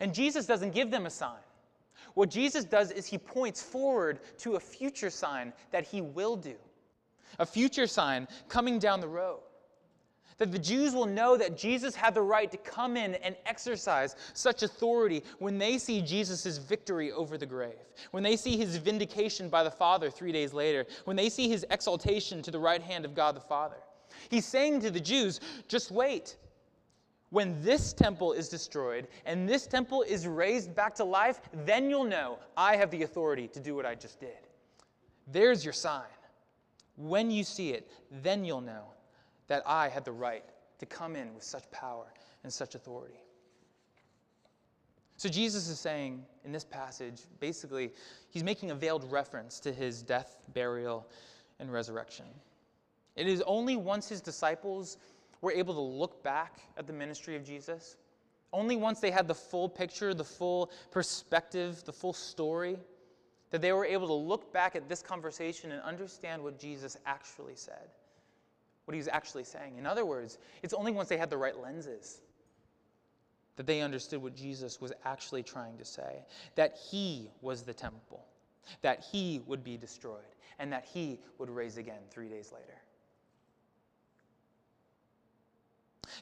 And 0.00 0.14
Jesus 0.14 0.46
doesn't 0.46 0.72
give 0.72 0.90
them 0.90 1.06
a 1.06 1.10
sign. 1.10 1.40
What 2.14 2.30
Jesus 2.30 2.64
does 2.64 2.90
is 2.90 3.06
he 3.06 3.18
points 3.18 3.62
forward 3.62 4.20
to 4.38 4.56
a 4.56 4.60
future 4.60 5.10
sign 5.10 5.52
that 5.70 5.84
he 5.84 6.00
will 6.00 6.36
do, 6.36 6.56
a 7.38 7.46
future 7.46 7.86
sign 7.86 8.28
coming 8.48 8.78
down 8.78 9.00
the 9.00 9.08
road. 9.08 9.40
That 10.38 10.52
the 10.52 10.58
Jews 10.58 10.94
will 10.94 11.06
know 11.06 11.36
that 11.36 11.58
Jesus 11.58 11.96
had 11.96 12.14
the 12.14 12.22
right 12.22 12.48
to 12.52 12.56
come 12.58 12.96
in 12.96 13.14
and 13.16 13.34
exercise 13.44 14.14
such 14.34 14.62
authority 14.62 15.24
when 15.40 15.58
they 15.58 15.78
see 15.78 16.00
Jesus' 16.00 16.58
victory 16.58 17.10
over 17.10 17.36
the 17.36 17.46
grave, 17.46 17.74
when 18.12 18.22
they 18.22 18.36
see 18.36 18.56
his 18.56 18.76
vindication 18.76 19.48
by 19.48 19.64
the 19.64 19.70
Father 19.70 20.10
three 20.10 20.30
days 20.30 20.52
later, 20.52 20.86
when 21.06 21.16
they 21.16 21.28
see 21.28 21.48
his 21.48 21.66
exaltation 21.70 22.40
to 22.42 22.52
the 22.52 22.58
right 22.58 22.82
hand 22.82 23.04
of 23.04 23.16
God 23.16 23.34
the 23.34 23.40
Father. 23.40 23.78
He's 24.30 24.46
saying 24.46 24.80
to 24.82 24.90
the 24.90 25.00
Jews, 25.00 25.40
just 25.66 25.90
wait. 25.90 26.36
When 27.30 27.62
this 27.62 27.92
temple 27.92 28.32
is 28.32 28.48
destroyed 28.48 29.08
and 29.26 29.48
this 29.48 29.66
temple 29.66 30.02
is 30.02 30.26
raised 30.26 30.74
back 30.74 30.94
to 30.96 31.04
life, 31.04 31.40
then 31.52 31.90
you'll 31.90 32.04
know 32.04 32.38
I 32.56 32.76
have 32.76 32.90
the 32.90 33.02
authority 33.02 33.48
to 33.48 33.60
do 33.60 33.74
what 33.74 33.84
I 33.84 33.94
just 33.94 34.18
did. 34.18 34.48
There's 35.30 35.64
your 35.64 35.74
sign. 35.74 36.06
When 36.96 37.30
you 37.30 37.44
see 37.44 37.70
it, 37.70 37.90
then 38.22 38.44
you'll 38.44 38.62
know 38.62 38.84
that 39.46 39.62
I 39.66 39.88
had 39.88 40.04
the 40.04 40.12
right 40.12 40.44
to 40.78 40.86
come 40.86 41.16
in 41.16 41.34
with 41.34 41.44
such 41.44 41.70
power 41.70 42.06
and 42.44 42.52
such 42.52 42.74
authority. 42.74 43.22
So 45.16 45.28
Jesus 45.28 45.68
is 45.68 45.80
saying 45.80 46.24
in 46.44 46.52
this 46.52 46.64
passage, 46.64 47.22
basically, 47.40 47.92
he's 48.30 48.44
making 48.44 48.70
a 48.70 48.74
veiled 48.74 49.10
reference 49.10 49.58
to 49.60 49.72
his 49.72 50.02
death, 50.02 50.36
burial, 50.54 51.08
and 51.58 51.72
resurrection. 51.72 52.26
It 53.16 53.26
is 53.26 53.42
only 53.42 53.74
once 53.76 54.08
his 54.08 54.20
disciples 54.20 54.96
were 55.40 55.52
able 55.52 55.74
to 55.74 55.80
look 55.80 56.22
back 56.22 56.60
at 56.76 56.86
the 56.86 56.92
ministry 56.92 57.36
of 57.36 57.44
Jesus, 57.44 57.96
only 58.52 58.76
once 58.76 59.00
they 59.00 59.10
had 59.10 59.28
the 59.28 59.34
full 59.34 59.68
picture, 59.68 60.14
the 60.14 60.24
full 60.24 60.70
perspective, 60.90 61.82
the 61.84 61.92
full 61.92 62.12
story, 62.12 62.78
that 63.50 63.62
they 63.62 63.72
were 63.72 63.84
able 63.84 64.06
to 64.06 64.14
look 64.14 64.52
back 64.52 64.76
at 64.76 64.88
this 64.88 65.02
conversation 65.02 65.72
and 65.72 65.82
understand 65.82 66.42
what 66.42 66.58
Jesus 66.58 66.96
actually 67.06 67.56
said 67.56 67.88
what 68.88 68.94
he 68.94 68.98
was 68.98 69.08
actually 69.08 69.44
saying. 69.44 69.76
In 69.76 69.84
other 69.84 70.06
words, 70.06 70.38
it's 70.62 70.72
only 70.72 70.92
once 70.92 71.10
they 71.10 71.18
had 71.18 71.28
the 71.28 71.36
right 71.36 71.60
lenses 71.60 72.22
that 73.56 73.66
they 73.66 73.82
understood 73.82 74.22
what 74.22 74.34
Jesus 74.34 74.80
was 74.80 74.94
actually 75.04 75.42
trying 75.42 75.76
to 75.76 75.84
say 75.84 76.24
that 76.54 76.78
he 76.90 77.30
was 77.42 77.64
the 77.64 77.74
temple, 77.74 78.24
that 78.80 79.04
he 79.12 79.42
would 79.46 79.62
be 79.62 79.76
destroyed, 79.76 80.22
and 80.58 80.72
that 80.72 80.86
he 80.86 81.20
would 81.36 81.50
raise 81.50 81.76
again 81.76 81.98
three 82.08 82.30
days 82.30 82.50
later. 82.50 82.78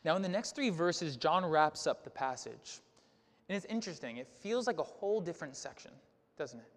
Now, 0.05 0.17
in 0.17 0.23
the 0.23 0.29
next 0.29 0.55
three 0.55 0.71
verses, 0.71 1.17
John 1.17 1.45
wraps 1.45 1.87
up 1.87 2.05
the 2.05 2.11
passage. 2.11 2.81
And 3.49 3.57
it's 3.57 3.67
interesting. 3.67 4.17
It 4.17 4.29
feels 4.29 4.67
like 4.67 4.79
a 4.79 4.85
whole 4.85 5.21
different 5.21 5.57
section, 5.57 5.93
doesn't 6.37 6.59
it? 6.59 6.69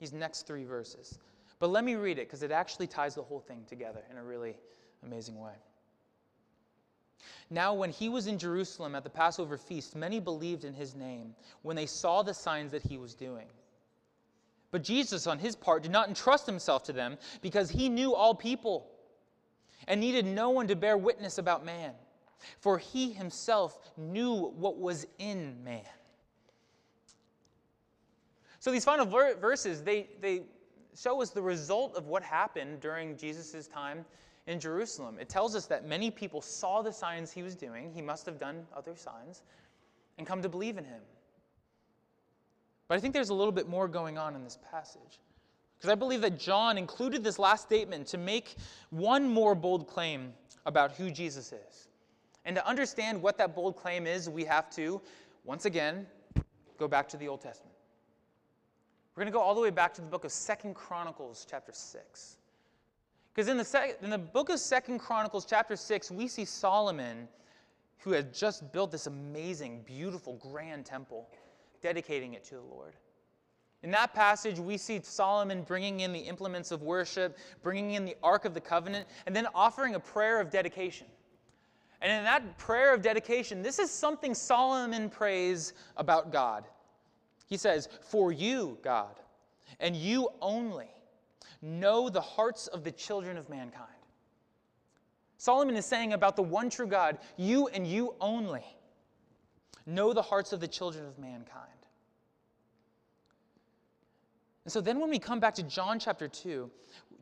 These 0.00 0.12
next 0.12 0.46
three 0.46 0.64
verses. 0.64 1.18
But 1.60 1.70
let 1.70 1.84
me 1.84 1.94
read 1.94 2.18
it 2.18 2.26
because 2.26 2.42
it 2.42 2.50
actually 2.50 2.86
ties 2.86 3.14
the 3.14 3.22
whole 3.22 3.40
thing 3.40 3.64
together 3.68 4.02
in 4.10 4.16
a 4.16 4.22
really 4.22 4.56
amazing 5.04 5.40
way. 5.40 5.54
Now, 7.50 7.72
when 7.72 7.90
he 7.90 8.08
was 8.08 8.26
in 8.26 8.38
Jerusalem 8.38 8.94
at 8.94 9.04
the 9.04 9.10
Passover 9.10 9.56
feast, 9.56 9.96
many 9.96 10.20
believed 10.20 10.64
in 10.64 10.74
his 10.74 10.94
name 10.94 11.34
when 11.62 11.76
they 11.76 11.86
saw 11.86 12.22
the 12.22 12.34
signs 12.34 12.72
that 12.72 12.82
he 12.82 12.98
was 12.98 13.14
doing. 13.14 13.46
But 14.70 14.82
Jesus, 14.82 15.26
on 15.26 15.38
his 15.38 15.56
part, 15.56 15.82
did 15.82 15.92
not 15.92 16.08
entrust 16.08 16.44
himself 16.46 16.84
to 16.84 16.92
them 16.92 17.16
because 17.40 17.70
he 17.70 17.88
knew 17.88 18.14
all 18.14 18.34
people 18.34 18.86
and 19.86 20.00
needed 20.00 20.26
no 20.26 20.50
one 20.50 20.68
to 20.68 20.76
bear 20.76 20.98
witness 20.98 21.38
about 21.38 21.64
man, 21.64 21.92
for 22.60 22.78
he 22.78 23.12
himself 23.12 23.78
knew 23.96 24.52
what 24.56 24.78
was 24.78 25.06
in 25.18 25.56
man. 25.64 25.82
So 28.60 28.72
these 28.72 28.84
final 28.84 29.06
ver- 29.06 29.36
verses, 29.36 29.82
they, 29.82 30.08
they 30.20 30.42
show 30.96 31.22
us 31.22 31.30
the 31.30 31.42
result 31.42 31.96
of 31.96 32.06
what 32.06 32.22
happened 32.22 32.80
during 32.80 33.16
Jesus' 33.16 33.66
time 33.68 34.04
in 34.46 34.58
Jerusalem. 34.58 35.18
It 35.20 35.28
tells 35.28 35.54
us 35.54 35.66
that 35.66 35.86
many 35.86 36.10
people 36.10 36.40
saw 36.40 36.82
the 36.82 36.92
signs 36.92 37.30
he 37.30 37.42
was 37.42 37.54
doing. 37.54 37.92
He 37.92 38.02
must 38.02 38.26
have 38.26 38.38
done 38.38 38.66
other 38.76 38.96
signs 38.96 39.42
and 40.16 40.26
come 40.26 40.42
to 40.42 40.48
believe 40.48 40.78
in 40.78 40.84
him. 40.84 41.00
But 42.88 42.96
I 42.96 43.00
think 43.00 43.14
there's 43.14 43.28
a 43.28 43.34
little 43.34 43.52
bit 43.52 43.68
more 43.68 43.86
going 43.86 44.18
on 44.18 44.34
in 44.34 44.42
this 44.42 44.58
passage. 44.70 45.20
Because 45.78 45.90
I 45.90 45.94
believe 45.94 46.22
that 46.22 46.38
John 46.38 46.76
included 46.76 47.22
this 47.22 47.38
last 47.38 47.62
statement 47.62 48.06
to 48.08 48.18
make 48.18 48.56
one 48.90 49.28
more 49.28 49.54
bold 49.54 49.86
claim 49.86 50.32
about 50.66 50.92
who 50.92 51.10
Jesus 51.10 51.52
is. 51.52 51.87
And 52.44 52.56
to 52.56 52.66
understand 52.66 53.20
what 53.20 53.36
that 53.38 53.54
bold 53.54 53.76
claim 53.76 54.06
is, 54.06 54.28
we 54.28 54.44
have 54.44 54.70
to, 54.70 55.00
once 55.44 55.64
again, 55.64 56.06
go 56.78 56.88
back 56.88 57.08
to 57.10 57.16
the 57.16 57.28
Old 57.28 57.40
Testament. 57.40 57.74
We're 59.14 59.22
going 59.22 59.32
to 59.32 59.36
go 59.36 59.42
all 59.42 59.54
the 59.54 59.60
way 59.60 59.70
back 59.70 59.92
to 59.94 60.00
the 60.00 60.06
book 60.06 60.24
of 60.24 60.30
Second 60.30 60.74
Chronicles, 60.74 61.46
chapter 61.50 61.72
6. 61.72 62.36
Because 63.34 63.48
in 63.48 63.56
the, 63.56 63.64
sec- 63.64 63.98
in 64.02 64.10
the 64.10 64.18
book 64.18 64.48
of 64.48 64.60
Second 64.60 65.00
Chronicles, 65.00 65.44
chapter 65.44 65.76
6, 65.76 66.10
we 66.10 66.28
see 66.28 66.44
Solomon, 66.44 67.28
who 67.98 68.12
had 68.12 68.32
just 68.32 68.72
built 68.72 68.92
this 68.92 69.08
amazing, 69.08 69.82
beautiful, 69.84 70.34
grand 70.34 70.86
temple, 70.86 71.28
dedicating 71.82 72.34
it 72.34 72.44
to 72.44 72.54
the 72.54 72.60
Lord. 72.60 72.94
In 73.82 73.90
that 73.92 74.12
passage, 74.14 74.58
we 74.58 74.76
see 74.76 75.00
Solomon 75.02 75.62
bringing 75.62 76.00
in 76.00 76.12
the 76.12 76.18
implements 76.18 76.72
of 76.72 76.82
worship, 76.82 77.38
bringing 77.62 77.92
in 77.92 78.04
the 78.04 78.16
Ark 78.22 78.44
of 78.44 78.54
the 78.54 78.60
Covenant, 78.60 79.06
and 79.26 79.34
then 79.34 79.46
offering 79.54 79.94
a 79.94 80.00
prayer 80.00 80.40
of 80.40 80.50
dedication. 80.50 81.06
And 82.00 82.12
in 82.12 82.24
that 82.24 82.58
prayer 82.58 82.94
of 82.94 83.02
dedication, 83.02 83.62
this 83.62 83.78
is 83.78 83.90
something 83.90 84.34
Solomon 84.34 85.10
prays 85.10 85.72
about 85.96 86.32
God. 86.32 86.64
He 87.46 87.56
says, 87.56 87.88
For 88.02 88.30
you, 88.30 88.78
God, 88.82 89.16
and 89.80 89.96
you 89.96 90.28
only, 90.40 90.90
know 91.60 92.08
the 92.08 92.20
hearts 92.20 92.68
of 92.68 92.84
the 92.84 92.92
children 92.92 93.36
of 93.36 93.48
mankind. 93.48 93.88
Solomon 95.38 95.76
is 95.76 95.86
saying 95.86 96.12
about 96.12 96.36
the 96.36 96.42
one 96.42 96.70
true 96.70 96.86
God, 96.86 97.18
you 97.36 97.68
and 97.68 97.86
you 97.86 98.14
only 98.20 98.64
know 99.86 100.12
the 100.12 100.22
hearts 100.22 100.52
of 100.52 100.60
the 100.60 100.68
children 100.68 101.06
of 101.06 101.18
mankind. 101.18 101.66
And 104.64 104.72
so 104.72 104.80
then 104.80 105.00
when 105.00 105.08
we 105.08 105.18
come 105.18 105.40
back 105.40 105.54
to 105.54 105.62
John 105.62 105.98
chapter 105.98 106.28
2, 106.28 106.70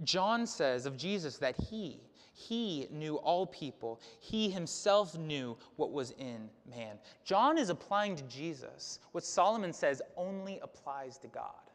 John 0.02 0.46
says 0.46 0.84
of 0.84 0.96
Jesus 0.96 1.38
that 1.38 1.56
he, 1.56 2.00
he 2.38 2.87
knew 2.90 3.14
all 3.16 3.46
people. 3.46 3.99
He 4.20 4.51
himself 4.51 5.16
knew 5.16 5.57
what 5.77 5.90
was 5.90 6.11
in 6.18 6.51
man. 6.68 6.99
John 7.25 7.57
is 7.57 7.70
applying 7.70 8.14
to 8.14 8.22
Jesus 8.25 8.99
what 9.12 9.25
Solomon 9.25 9.72
says 9.72 10.03
only 10.18 10.61
applies 10.62 11.16
to 11.18 11.29
God. 11.29 11.70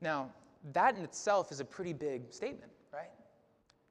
Now, 0.00 0.30
that 0.72 0.96
in 0.96 1.04
itself 1.04 1.52
is 1.52 1.60
a 1.60 1.64
pretty 1.64 1.92
big 1.92 2.32
statement, 2.32 2.72
right? 2.92 3.10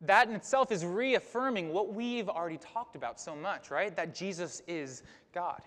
That 0.02 0.28
in 0.28 0.36
itself 0.36 0.74
is 0.74 0.86
reaffirming 0.86 1.72
what 1.72 1.94
we've 1.94 2.28
already 2.28 2.58
talked 2.58 2.98
about 2.98 3.18
so 3.18 3.34
much, 3.34 3.72
right? 3.72 3.96
That 3.96 4.14
Jesus 4.14 4.62
is 4.68 5.04
God. 5.34 5.62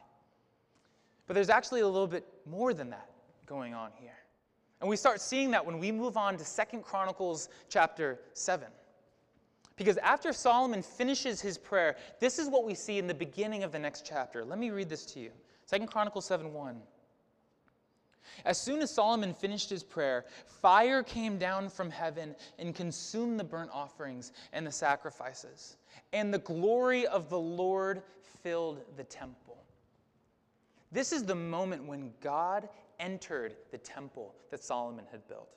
But 1.27 1.33
there's 1.33 1.49
actually 1.49 1.81
a 1.81 1.89
little 1.89 2.07
bit 2.07 2.27
more 2.45 2.75
than 2.75 2.91
that 2.91 3.09
going 3.47 3.73
on 3.73 3.91
here. 3.99 4.19
And 4.83 4.91
we 4.91 4.97
start 4.97 5.23
seeing 5.23 5.51
that 5.53 5.65
when 5.65 5.79
we 5.79 5.91
move 5.91 6.19
on 6.19 6.37
to 6.37 6.45
Second 6.45 6.83
Chronicles 6.83 7.49
chapter 7.71 8.21
7. 8.35 8.69
Because 9.77 9.97
after 9.99 10.33
Solomon 10.33 10.83
finishes 10.83 11.41
his 11.41 11.59
prayer, 11.59 11.97
this 12.21 12.39
is 12.39 12.49
what 12.49 12.65
we 12.65 12.75
see 12.75 12.99
in 12.99 13.07
the 13.07 13.15
beginning 13.15 13.65
of 13.65 13.73
the 13.73 13.79
next 13.79 14.07
chapter. 14.07 14.45
Let 14.45 14.59
me 14.59 14.71
read 14.71 14.89
this 14.89 15.05
to 15.07 15.21
you. 15.21 15.31
Second 15.67 15.89
Chronicles 15.89 16.27
7 16.27 16.53
1. 16.53 16.81
As 18.45 18.61
soon 18.61 18.81
as 18.83 18.91
Solomon 18.91 19.33
finished 19.35 19.71
his 19.71 19.83
prayer, 19.83 20.25
fire 20.47 21.03
came 21.03 21.39
down 21.39 21.69
from 21.69 21.91
heaven 21.91 22.35
and 22.59 22.75
consumed 22.75 23.39
the 23.39 23.45
burnt 23.45 23.71
offerings 23.73 24.33
and 24.53 24.67
the 24.67 24.73
sacrifices. 24.73 25.77
And 26.13 26.33
the 26.33 26.39
glory 26.39 27.07
of 27.07 27.29
the 27.29 27.39
Lord 27.39 28.03
filled 28.43 28.81
the 28.97 29.05
temple. 29.05 29.57
This 30.93 31.13
is 31.13 31.25
the 31.25 31.35
moment 31.35 31.85
when 31.85 32.13
God 32.21 32.69
entered 33.01 33.57
the 33.71 33.79
temple 33.79 34.35
that 34.51 34.63
Solomon 34.63 35.05
had 35.11 35.27
built. 35.29 35.49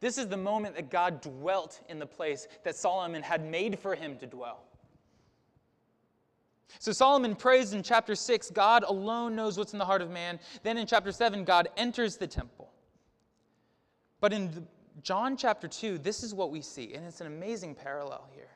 This 0.00 0.18
is 0.18 0.28
the 0.28 0.36
moment 0.36 0.76
that 0.76 0.90
God 0.90 1.20
dwelt 1.20 1.80
in 1.88 1.98
the 1.98 2.06
place 2.06 2.48
that 2.64 2.76
Solomon 2.76 3.22
had 3.22 3.44
made 3.44 3.78
for 3.78 3.94
him 3.94 4.18
to 4.18 4.26
dwell. 4.26 4.62
So 6.78 6.92
Solomon 6.92 7.34
prays 7.34 7.72
in 7.72 7.82
chapter 7.82 8.14
6 8.14 8.50
God 8.50 8.84
alone 8.84 9.34
knows 9.36 9.58
what's 9.58 9.72
in 9.72 9.78
the 9.78 9.84
heart 9.84 10.02
of 10.02 10.10
man. 10.10 10.38
Then 10.62 10.76
in 10.76 10.86
chapter 10.86 11.12
7, 11.12 11.44
God 11.44 11.68
enters 11.76 12.16
the 12.16 12.26
temple. 12.26 12.70
But 14.20 14.32
in 14.32 14.66
John 15.02 15.36
chapter 15.36 15.68
2, 15.68 15.98
this 15.98 16.22
is 16.22 16.34
what 16.34 16.50
we 16.50 16.60
see, 16.60 16.94
and 16.94 17.04
it's 17.06 17.20
an 17.20 17.26
amazing 17.26 17.74
parallel 17.74 18.28
here. 18.34 18.48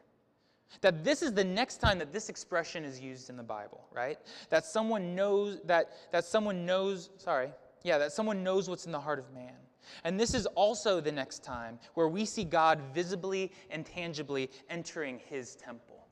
That 0.81 1.05
this 1.05 1.23
is 1.23 1.33
the 1.33 1.45
next 1.45 1.79
time 1.79 1.99
that 1.99 2.12
this 2.12 2.29
expression 2.29 2.85
is 2.85 3.01
used 3.01 3.29
in 3.29 3.37
the 3.37 3.43
Bible, 3.43 3.87
right? 3.93 4.19
That 4.51 4.64
someone 4.64 5.16
knows 5.16 5.59
that 5.64 5.90
that 6.12 6.25
someone 6.25 6.64
knows, 6.64 7.11
sorry, 7.16 7.51
yeah, 7.83 7.99
that 7.99 8.12
someone 8.12 8.45
knows 8.45 8.71
what's 8.71 8.87
in 8.87 8.93
the 8.93 9.01
heart 9.01 9.19
of 9.19 9.33
man. 9.35 9.57
And 10.05 10.19
this 10.19 10.35
is 10.35 10.47
also 10.47 11.01
the 11.01 11.12
next 11.12 11.45
time 11.45 11.79
where 11.95 12.09
we 12.09 12.25
see 12.25 12.45
God 12.45 12.81
visibly 12.95 13.53
and 13.71 13.85
tangibly 13.85 14.51
entering 14.69 15.21
his 15.29 15.57
temple. 15.57 16.07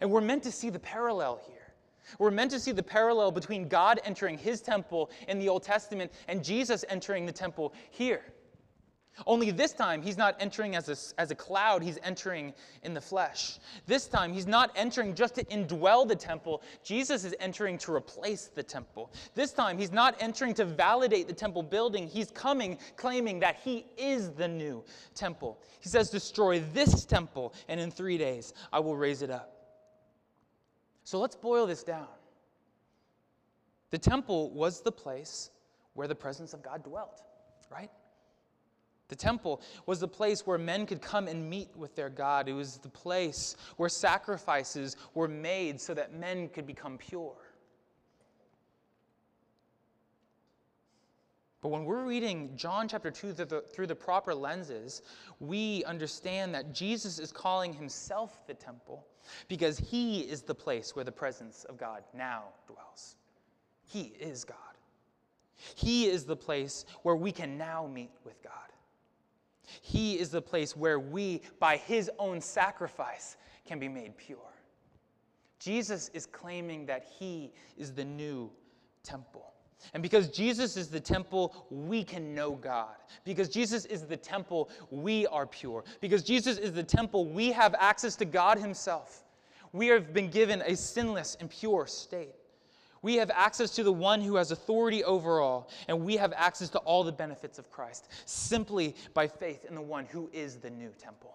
And 0.00 0.10
we're 0.10 0.20
meant 0.20 0.42
to 0.44 0.52
see 0.52 0.70
the 0.70 0.78
parallel 0.78 1.40
here. 1.46 1.56
We're 2.18 2.30
meant 2.30 2.50
to 2.52 2.60
see 2.60 2.72
the 2.72 2.82
parallel 2.82 3.30
between 3.30 3.68
God 3.68 4.00
entering 4.04 4.38
his 4.38 4.60
temple 4.60 5.10
in 5.28 5.38
the 5.38 5.48
Old 5.48 5.62
Testament 5.62 6.12
and 6.28 6.42
Jesus 6.42 6.84
entering 6.88 7.26
the 7.26 7.32
temple 7.32 7.72
here. 7.90 8.22
Only 9.26 9.50
this 9.50 9.72
time, 9.72 10.02
he's 10.02 10.16
not 10.16 10.36
entering 10.40 10.76
as 10.76 10.88
a, 10.88 11.20
as 11.20 11.30
a 11.30 11.34
cloud, 11.34 11.82
he's 11.82 11.98
entering 12.02 12.54
in 12.82 12.94
the 12.94 13.00
flesh. 13.00 13.58
This 13.86 14.06
time, 14.06 14.32
he's 14.32 14.46
not 14.46 14.70
entering 14.74 15.14
just 15.14 15.34
to 15.34 15.44
indwell 15.44 16.08
the 16.08 16.16
temple. 16.16 16.62
Jesus 16.82 17.24
is 17.24 17.34
entering 17.38 17.76
to 17.78 17.94
replace 17.94 18.46
the 18.46 18.62
temple. 18.62 19.12
This 19.34 19.52
time, 19.52 19.76
he's 19.78 19.92
not 19.92 20.16
entering 20.20 20.54
to 20.54 20.64
validate 20.64 21.26
the 21.26 21.34
temple 21.34 21.62
building. 21.62 22.08
He's 22.08 22.30
coming 22.30 22.78
claiming 22.96 23.40
that 23.40 23.56
he 23.62 23.84
is 23.98 24.30
the 24.30 24.48
new 24.48 24.82
temple. 25.14 25.60
He 25.80 25.88
says, 25.88 26.10
Destroy 26.10 26.60
this 26.72 27.04
temple, 27.04 27.52
and 27.68 27.78
in 27.78 27.90
three 27.90 28.16
days, 28.16 28.54
I 28.72 28.80
will 28.80 28.96
raise 28.96 29.22
it 29.22 29.30
up. 29.30 29.60
So 31.04 31.18
let's 31.18 31.36
boil 31.36 31.66
this 31.66 31.82
down. 31.82 32.06
The 33.90 33.98
temple 33.98 34.50
was 34.50 34.80
the 34.80 34.92
place 34.92 35.50
where 35.94 36.06
the 36.06 36.14
presence 36.14 36.54
of 36.54 36.62
God 36.62 36.84
dwelt, 36.84 37.22
right? 37.70 37.90
The 39.10 39.16
temple 39.16 39.60
was 39.86 39.98
the 39.98 40.08
place 40.08 40.46
where 40.46 40.56
men 40.56 40.86
could 40.86 41.02
come 41.02 41.26
and 41.26 41.50
meet 41.50 41.68
with 41.76 41.96
their 41.96 42.08
God. 42.08 42.48
It 42.48 42.52
was 42.52 42.78
the 42.78 42.88
place 42.88 43.56
where 43.76 43.88
sacrifices 43.88 44.96
were 45.14 45.26
made 45.26 45.80
so 45.80 45.94
that 45.94 46.14
men 46.14 46.48
could 46.48 46.64
become 46.64 46.96
pure. 46.96 47.34
But 51.60 51.70
when 51.70 51.84
we're 51.84 52.04
reading 52.04 52.52
John 52.54 52.86
chapter 52.86 53.10
2 53.10 53.32
through 53.32 53.44
the, 53.46 53.60
through 53.62 53.88
the, 53.88 53.96
proper 53.96 54.32
lenses, 54.32 55.02
we 55.40 55.82
understand 55.84 56.54
that 56.54 56.72
Jesus 56.72 57.18
is 57.18 57.32
calling 57.32 57.72
himself 57.72 58.46
the 58.46 58.54
temple 58.54 59.04
because 59.48 59.76
he 59.76 60.20
is 60.20 60.42
the 60.42 60.54
place 60.54 60.94
where 60.94 61.04
the 61.04 61.12
presence 61.12 61.64
of 61.64 61.76
God 61.76 62.04
now 62.14 62.44
dwells. 62.68 63.16
He 63.84 64.14
is 64.20 64.44
God. 64.44 64.56
He 65.74 66.06
is 66.06 66.24
the 66.24 66.36
place 66.36 66.84
where 67.02 67.16
we 67.16 67.32
can 67.32 67.58
now 67.58 67.88
meet 67.92 68.12
with 68.24 68.40
God. 68.42 68.69
He 69.80 70.18
is 70.18 70.30
the 70.30 70.42
place 70.42 70.76
where 70.76 70.98
we, 70.98 71.42
by 71.58 71.76
his 71.76 72.10
own 72.18 72.40
sacrifice, 72.40 73.36
can 73.64 73.78
be 73.78 73.88
made 73.88 74.16
pure. 74.16 74.38
Jesus 75.58 76.10
is 76.14 76.26
claiming 76.26 76.86
that 76.86 77.04
he 77.18 77.52
is 77.76 77.92
the 77.92 78.04
new 78.04 78.50
temple. 79.02 79.52
And 79.94 80.02
because 80.02 80.28
Jesus 80.28 80.76
is 80.76 80.88
the 80.88 81.00
temple, 81.00 81.66
we 81.70 82.04
can 82.04 82.34
know 82.34 82.52
God. 82.52 82.96
Because 83.24 83.48
Jesus 83.48 83.84
is 83.86 84.02
the 84.02 84.16
temple, 84.16 84.70
we 84.90 85.26
are 85.28 85.46
pure. 85.46 85.84
Because 86.00 86.22
Jesus 86.22 86.58
is 86.58 86.72
the 86.72 86.82
temple, 86.82 87.26
we 87.26 87.50
have 87.52 87.74
access 87.78 88.16
to 88.16 88.24
God 88.24 88.58
Himself. 88.58 89.24
We 89.72 89.86
have 89.86 90.12
been 90.12 90.28
given 90.28 90.62
a 90.66 90.76
sinless 90.76 91.36
and 91.40 91.48
pure 91.48 91.86
state. 91.86 92.34
We 93.02 93.16
have 93.16 93.30
access 93.30 93.70
to 93.72 93.82
the 93.82 93.92
one 93.92 94.20
who 94.20 94.36
has 94.36 94.50
authority 94.50 95.02
over 95.04 95.40
all, 95.40 95.70
and 95.88 96.04
we 96.04 96.16
have 96.16 96.32
access 96.36 96.68
to 96.70 96.78
all 96.80 97.02
the 97.02 97.12
benefits 97.12 97.58
of 97.58 97.70
Christ 97.70 98.08
simply 98.26 98.94
by 99.14 99.26
faith 99.26 99.64
in 99.64 99.74
the 99.74 99.80
one 99.80 100.04
who 100.04 100.28
is 100.32 100.56
the 100.56 100.70
new 100.70 100.90
temple. 100.98 101.34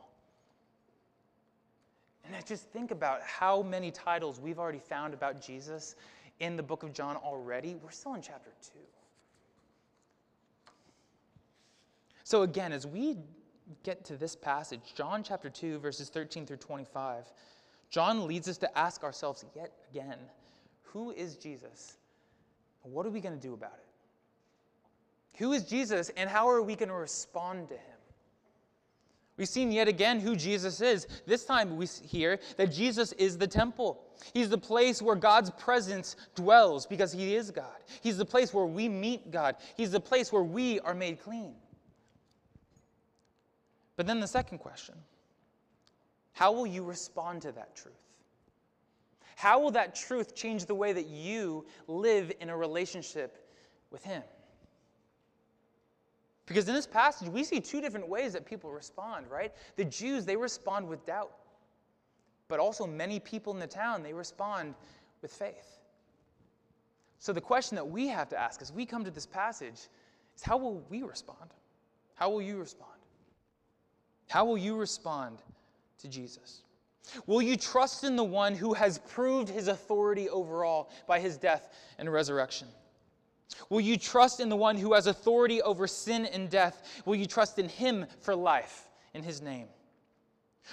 And 2.26 2.36
I 2.36 2.42
just 2.42 2.70
think 2.70 2.92
about 2.92 3.22
how 3.22 3.62
many 3.62 3.92
titles 3.92 4.40
we've 4.40 4.60
already 4.60 4.80
found 4.80 5.14
about 5.14 5.42
Jesus 5.42 5.96
in 6.40 6.56
the 6.56 6.64
book 6.64 6.84
of 6.84 6.94
John 6.94 7.16
already. 7.18 7.76
We're 7.76 7.92
still 7.92 8.16
in 8.16 8.22
chapter 8.22 8.52
2. 8.74 8.80
So, 12.24 12.42
again, 12.42 12.74
as 12.74 12.88
we 12.88 13.18
get 13.84 14.04
to 14.06 14.18
this 14.18 14.36
passage, 14.36 14.82
John 14.96 15.24
chapter 15.24 15.50
2, 15.50 15.80
verses 15.80 16.10
13 16.10 16.46
through 16.46 16.58
25, 16.58 17.26
John 17.90 18.28
leads 18.28 18.48
us 18.48 18.58
to 18.60 18.78
ask 18.78 19.04
ourselves 19.04 19.46
yet 19.56 19.72
again 19.92 20.18
who 20.96 21.12
is 21.12 21.36
Jesus? 21.36 21.98
What 22.84 23.06
are 23.06 23.10
we 23.10 23.20
going 23.20 23.36
to 23.36 23.48
do 23.48 23.54
about 23.54 23.74
it? 23.74 25.40
Who 25.40 25.52
is 25.52 25.66
Jesus, 25.66 26.10
and 26.16 26.30
how 26.30 26.48
are 26.48 26.62
we 26.62 26.78
going 26.78 26.88
to 26.88 26.96
respond 26.96 27.68
to 27.68 27.74
him? 27.74 27.98
We've 29.36 29.50
seen 29.50 29.74
yet 29.74 29.90
again 29.90 30.22
who 30.22 30.38
Jesus 30.38 30.80
is. 30.80 31.06
This 31.28 31.44
time 31.44 31.76
we 31.76 31.86
hear 31.88 32.40
that 32.56 32.72
Jesus 32.72 33.12
is 33.14 33.38
the 33.38 33.46
temple. 33.46 34.06
He's 34.34 34.48
the 34.48 34.58
place 34.58 35.02
where 35.02 35.18
God's 35.18 35.52
presence 35.52 36.16
dwells 36.34 36.86
because 36.86 37.12
he 37.12 37.36
is 37.36 37.52
God. 37.52 37.76
He's 38.02 38.18
the 38.18 38.24
place 38.24 38.54
where 38.54 38.66
we 38.66 38.88
meet 38.88 39.32
God. 39.32 39.58
He's 39.76 39.92
the 39.92 40.00
place 40.00 40.32
where 40.32 40.44
we 40.44 40.80
are 40.80 40.94
made 40.94 41.20
clean. 41.20 41.56
But 43.98 44.08
then 44.08 44.22
the 44.22 44.28
second 44.28 44.60
question 44.60 44.96
how 46.32 46.54
will 46.54 46.68
you 46.68 46.86
respond 46.86 47.42
to 47.42 47.52
that 47.52 47.76
truth? 47.76 48.05
How 49.36 49.60
will 49.60 49.72
that 49.72 49.96
truth 49.96 50.34
change 50.34 50.66
the 50.66 50.76
way 50.76 50.94
that 50.94 51.08
you 51.08 51.66
live 51.88 52.32
in 52.40 52.50
a 52.50 52.58
relationship 52.58 53.50
with 53.92 54.04
Him? 54.04 54.24
Because 56.46 56.68
in 56.68 56.76
this 56.76 56.88
passage, 56.88 57.28
we 57.28 57.44
see 57.44 57.60
two 57.60 57.82
different 57.82 58.08
ways 58.08 58.34
that 58.34 58.46
people 58.46 58.72
respond, 58.72 59.26
right? 59.30 59.52
The 59.76 59.86
Jews, 59.86 60.26
they 60.26 60.38
respond 60.38 60.88
with 60.88 61.06
doubt. 61.06 61.32
But 62.48 62.60
also, 62.60 62.86
many 62.86 63.20
people 63.20 63.54
in 63.54 63.60
the 63.60 63.68
town, 63.68 64.04
they 64.04 64.14
respond 64.14 64.76
with 65.22 65.32
faith. 65.32 65.80
So, 67.18 67.34
the 67.34 67.42
question 67.42 67.76
that 67.76 67.88
we 67.88 68.08
have 68.08 68.30
to 68.30 68.40
ask 68.40 68.62
as 68.62 68.72
we 68.72 68.86
come 68.86 69.04
to 69.04 69.10
this 69.10 69.26
passage 69.26 69.88
is 70.36 70.44
how 70.44 70.58
will 70.58 70.84
we 70.90 71.02
respond? 71.02 71.50
How 72.14 72.30
will 72.30 72.42
you 72.42 72.60
respond? 72.60 72.92
How 74.30 74.46
will 74.46 74.58
you 74.58 74.76
respond 74.76 75.40
to 76.00 76.08
Jesus? 76.08 76.62
Will 77.26 77.42
you 77.42 77.58
trust 77.58 78.04
in 78.04 78.16
the 78.16 78.24
one 78.24 78.56
who 78.56 78.74
has 78.74 78.98
proved 79.00 79.50
his 79.50 79.68
authority 79.68 80.30
over 80.30 80.64
all 80.64 80.90
by 81.08 81.20
his 81.20 81.38
death 81.38 81.74
and 81.98 82.12
resurrection? 82.12 82.68
Will 83.70 83.82
you 83.82 83.98
trust 83.98 84.40
in 84.40 84.50
the 84.50 84.56
one 84.56 84.78
who 84.78 84.94
has 84.94 85.08
authority 85.08 85.62
over 85.62 85.88
sin 85.88 86.26
and 86.26 86.50
death? 86.50 87.02
Will 87.06 87.16
you 87.16 87.26
trust 87.26 87.60
in 87.60 87.70
him 87.70 88.06
for 88.20 88.36
life 88.36 88.88
in 89.14 89.24
his 89.24 89.42
name? 89.42 89.68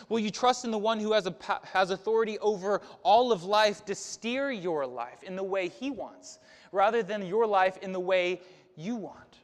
Will 0.09 0.19
you 0.19 0.31
trust 0.31 0.65
in 0.65 0.71
the 0.71 0.79
one 0.79 0.99
who 0.99 1.13
has, 1.13 1.27
a, 1.27 1.35
has 1.65 1.91
authority 1.91 2.39
over 2.39 2.81
all 3.03 3.31
of 3.31 3.45
life 3.45 3.85
to 3.85 3.95
steer 3.95 4.51
your 4.51 4.87
life 4.87 5.23
in 5.23 5.37
the 5.37 5.43
way 5.43 5.69
he 5.69 5.91
wants, 5.91 6.39
rather 6.73 7.03
than 7.03 7.27
your 7.27 7.47
life 7.47 7.77
in 7.83 7.93
the 7.93 8.01
way 8.01 8.41
you 8.75 8.97
want? 8.97 9.37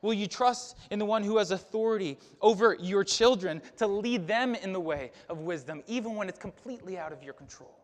Will 0.00 0.14
you 0.14 0.26
trust 0.26 0.76
in 0.90 0.98
the 0.98 1.04
one 1.04 1.22
who 1.22 1.38
has 1.38 1.50
authority 1.50 2.18
over 2.40 2.76
your 2.80 3.04
children 3.04 3.60
to 3.76 3.86
lead 3.86 4.26
them 4.26 4.54
in 4.54 4.72
the 4.72 4.80
way 4.80 5.12
of 5.28 5.38
wisdom, 5.38 5.82
even 5.86 6.14
when 6.14 6.28
it's 6.28 6.38
completely 6.38 6.98
out 6.98 7.12
of 7.12 7.22
your 7.22 7.34
control? 7.34 7.76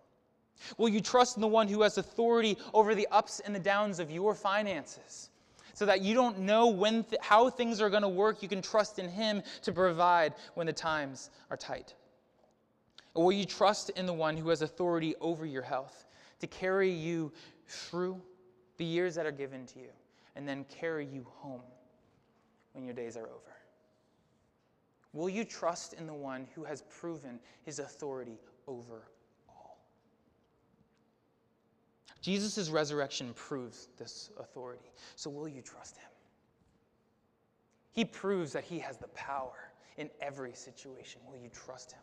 Will 0.76 0.88
you 0.88 1.00
trust 1.00 1.36
in 1.36 1.40
the 1.40 1.48
one 1.48 1.68
who 1.68 1.82
has 1.82 1.98
authority 1.98 2.56
over 2.74 2.94
the 2.94 3.06
ups 3.10 3.40
and 3.40 3.54
the 3.54 3.60
downs 3.60 3.98
of 3.98 4.10
your 4.10 4.34
finances? 4.34 5.30
So 5.74 5.86
that 5.86 6.00
you 6.00 6.14
don't 6.14 6.40
know 6.40 6.66
when 6.66 7.04
th- 7.04 7.20
how 7.22 7.48
things 7.50 7.80
are 7.80 7.90
going 7.90 8.02
to 8.02 8.08
work, 8.08 8.42
you 8.42 8.48
can 8.48 8.60
trust 8.60 8.98
in 8.98 9.08
Him 9.08 9.42
to 9.62 9.72
provide 9.72 10.34
when 10.54 10.66
the 10.66 10.72
times 10.72 11.30
are 11.50 11.56
tight. 11.56 11.94
Or 13.14 13.26
will 13.26 13.32
you 13.32 13.44
trust 13.44 13.90
in 13.90 14.06
the 14.06 14.12
one 14.12 14.36
who 14.36 14.48
has 14.48 14.62
authority 14.62 15.14
over 15.20 15.46
your 15.46 15.62
health 15.62 16.06
to 16.40 16.46
carry 16.46 16.90
you 16.90 17.32
through 17.66 18.20
the 18.76 18.84
years 18.84 19.14
that 19.14 19.26
are 19.26 19.32
given 19.32 19.66
to 19.66 19.78
you 19.78 19.90
and 20.34 20.48
then 20.48 20.64
carry 20.64 21.06
you 21.06 21.26
home? 21.28 21.62
When 22.78 22.84
your 22.84 22.94
days 22.94 23.16
are 23.16 23.24
over? 23.24 23.56
Will 25.12 25.28
you 25.28 25.44
trust 25.44 25.94
in 25.94 26.06
the 26.06 26.14
one 26.14 26.46
who 26.54 26.62
has 26.62 26.82
proven 26.82 27.40
his 27.64 27.80
authority 27.80 28.38
over 28.68 29.08
all? 29.48 29.80
Jesus' 32.22 32.70
resurrection 32.70 33.32
proves 33.34 33.88
this 33.98 34.30
authority. 34.38 34.92
So 35.16 35.28
will 35.28 35.48
you 35.48 35.60
trust 35.60 35.96
him? 35.96 36.08
He 37.90 38.04
proves 38.04 38.52
that 38.52 38.62
he 38.62 38.78
has 38.78 38.96
the 38.96 39.08
power 39.08 39.72
in 39.96 40.08
every 40.20 40.52
situation. 40.52 41.20
Will 41.28 41.38
you 41.38 41.48
trust 41.48 41.90
him? 41.90 42.00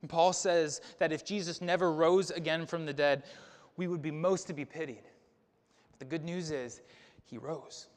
And 0.00 0.08
Paul 0.08 0.32
says 0.32 0.80
that 0.98 1.12
if 1.12 1.22
Jesus 1.22 1.60
never 1.60 1.92
rose 1.92 2.30
again 2.30 2.64
from 2.64 2.86
the 2.86 2.94
dead, 2.94 3.24
we 3.76 3.88
would 3.88 4.00
be 4.00 4.10
most 4.10 4.46
to 4.46 4.54
be 4.54 4.64
pitied. 4.64 5.04
But 5.90 5.98
the 5.98 6.06
good 6.06 6.24
news 6.24 6.50
is, 6.50 6.80
he 7.26 7.36
rose. 7.36 7.88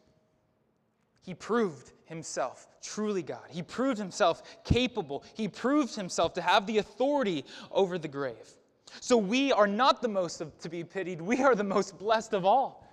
He 1.26 1.34
proved 1.34 1.92
himself 2.06 2.68
truly 2.84 3.24
God. 3.24 3.46
He 3.50 3.64
proved 3.64 3.98
himself 3.98 4.44
capable. 4.64 5.24
He 5.34 5.48
proved 5.48 5.96
himself 5.96 6.34
to 6.36 6.42
have 6.42 6.68
the 6.68 6.78
authority 6.78 7.46
over 7.72 7.98
the 7.98 8.08
grave. 8.08 8.54
So 9.02 9.18
we 9.18 9.52
are 9.52 9.66
not 9.66 10.04
the 10.04 10.08
most 10.08 10.40
of, 10.40 10.58
to 10.60 10.70
be 10.70 10.84
pitied. 10.84 11.20
We 11.20 11.42
are 11.42 11.56
the 11.56 11.64
most 11.64 11.98
blessed 11.98 12.34
of 12.34 12.46
all 12.46 12.88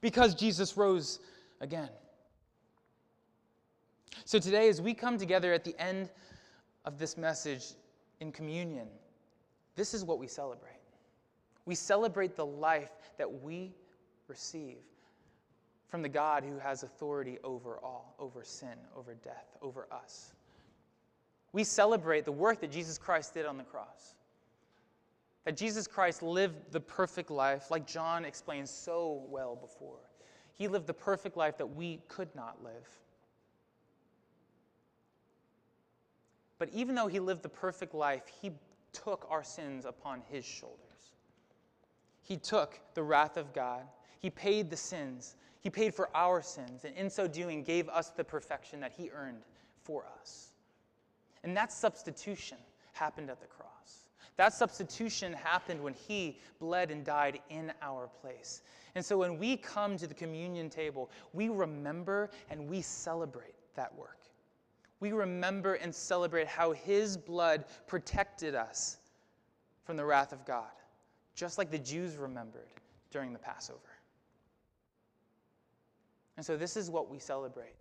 because 0.00 0.36
Jesus 0.36 0.76
rose 0.76 1.18
again. 1.60 1.88
So 4.24 4.38
today, 4.38 4.68
as 4.68 4.80
we 4.80 4.94
come 4.94 5.18
together 5.18 5.52
at 5.52 5.64
the 5.64 5.74
end 5.80 6.08
of 6.84 6.98
this 6.98 7.16
message 7.16 7.74
in 8.20 8.30
communion, 8.30 8.86
this 9.74 9.92
is 9.92 10.04
what 10.04 10.20
we 10.20 10.28
celebrate. 10.28 10.70
We 11.64 11.74
celebrate 11.74 12.36
the 12.36 12.46
life 12.46 12.90
that 13.18 13.42
we 13.42 13.72
receive 14.28 14.78
from 15.92 16.00
the 16.00 16.08
God 16.08 16.42
who 16.42 16.58
has 16.58 16.84
authority 16.84 17.38
over 17.44 17.78
all, 17.82 18.14
over 18.18 18.42
sin, 18.42 18.78
over 18.96 19.12
death, 19.12 19.58
over 19.60 19.86
us. 19.92 20.32
We 21.52 21.64
celebrate 21.64 22.24
the 22.24 22.32
work 22.32 22.62
that 22.62 22.72
Jesus 22.72 22.96
Christ 22.96 23.34
did 23.34 23.44
on 23.44 23.58
the 23.58 23.62
cross. 23.62 24.14
That 25.44 25.54
Jesus 25.54 25.86
Christ 25.86 26.22
lived 26.22 26.72
the 26.72 26.80
perfect 26.80 27.30
life, 27.30 27.70
like 27.70 27.86
John 27.86 28.24
explained 28.24 28.70
so 28.70 29.24
well 29.28 29.54
before. 29.54 29.98
He 30.54 30.66
lived 30.66 30.86
the 30.86 30.94
perfect 30.94 31.36
life 31.36 31.58
that 31.58 31.66
we 31.66 32.00
could 32.08 32.34
not 32.34 32.64
live. 32.64 32.88
But 36.58 36.70
even 36.72 36.94
though 36.94 37.08
he 37.08 37.20
lived 37.20 37.42
the 37.42 37.50
perfect 37.50 37.92
life, 37.92 38.22
he 38.40 38.50
took 38.94 39.26
our 39.28 39.44
sins 39.44 39.84
upon 39.84 40.22
his 40.30 40.46
shoulders. 40.46 40.78
He 42.22 42.38
took 42.38 42.80
the 42.94 43.02
wrath 43.02 43.36
of 43.36 43.52
God. 43.52 43.82
He 44.20 44.30
paid 44.30 44.70
the 44.70 44.76
sins. 44.78 45.36
He 45.62 45.70
paid 45.70 45.94
for 45.94 46.10
our 46.14 46.42
sins, 46.42 46.84
and 46.84 46.94
in 46.96 47.08
so 47.08 47.28
doing, 47.28 47.62
gave 47.62 47.88
us 47.88 48.10
the 48.10 48.24
perfection 48.24 48.80
that 48.80 48.92
he 48.92 49.10
earned 49.10 49.44
for 49.84 50.04
us. 50.20 50.48
And 51.44 51.56
that 51.56 51.72
substitution 51.72 52.58
happened 52.92 53.30
at 53.30 53.40
the 53.40 53.46
cross. 53.46 53.68
That 54.36 54.52
substitution 54.52 55.32
happened 55.32 55.80
when 55.80 55.94
he 55.94 56.38
bled 56.58 56.90
and 56.90 57.04
died 57.04 57.40
in 57.48 57.72
our 57.80 58.08
place. 58.20 58.62
And 58.96 59.04
so 59.04 59.18
when 59.18 59.38
we 59.38 59.56
come 59.56 59.96
to 59.98 60.06
the 60.08 60.14
communion 60.14 60.68
table, 60.68 61.10
we 61.32 61.48
remember 61.48 62.30
and 62.50 62.68
we 62.68 62.82
celebrate 62.82 63.54
that 63.76 63.94
work. 63.96 64.18
We 64.98 65.12
remember 65.12 65.74
and 65.74 65.94
celebrate 65.94 66.48
how 66.48 66.72
his 66.72 67.16
blood 67.16 67.66
protected 67.86 68.56
us 68.56 68.98
from 69.84 69.96
the 69.96 70.04
wrath 70.04 70.32
of 70.32 70.44
God, 70.44 70.70
just 71.34 71.56
like 71.56 71.70
the 71.70 71.78
Jews 71.78 72.16
remembered 72.16 72.68
during 73.10 73.32
the 73.32 73.38
Passover. 73.38 73.91
And 76.42 76.46
so 76.48 76.56
this 76.56 76.76
is 76.76 76.90
what 76.90 77.08
we 77.08 77.20
celebrate 77.20 77.76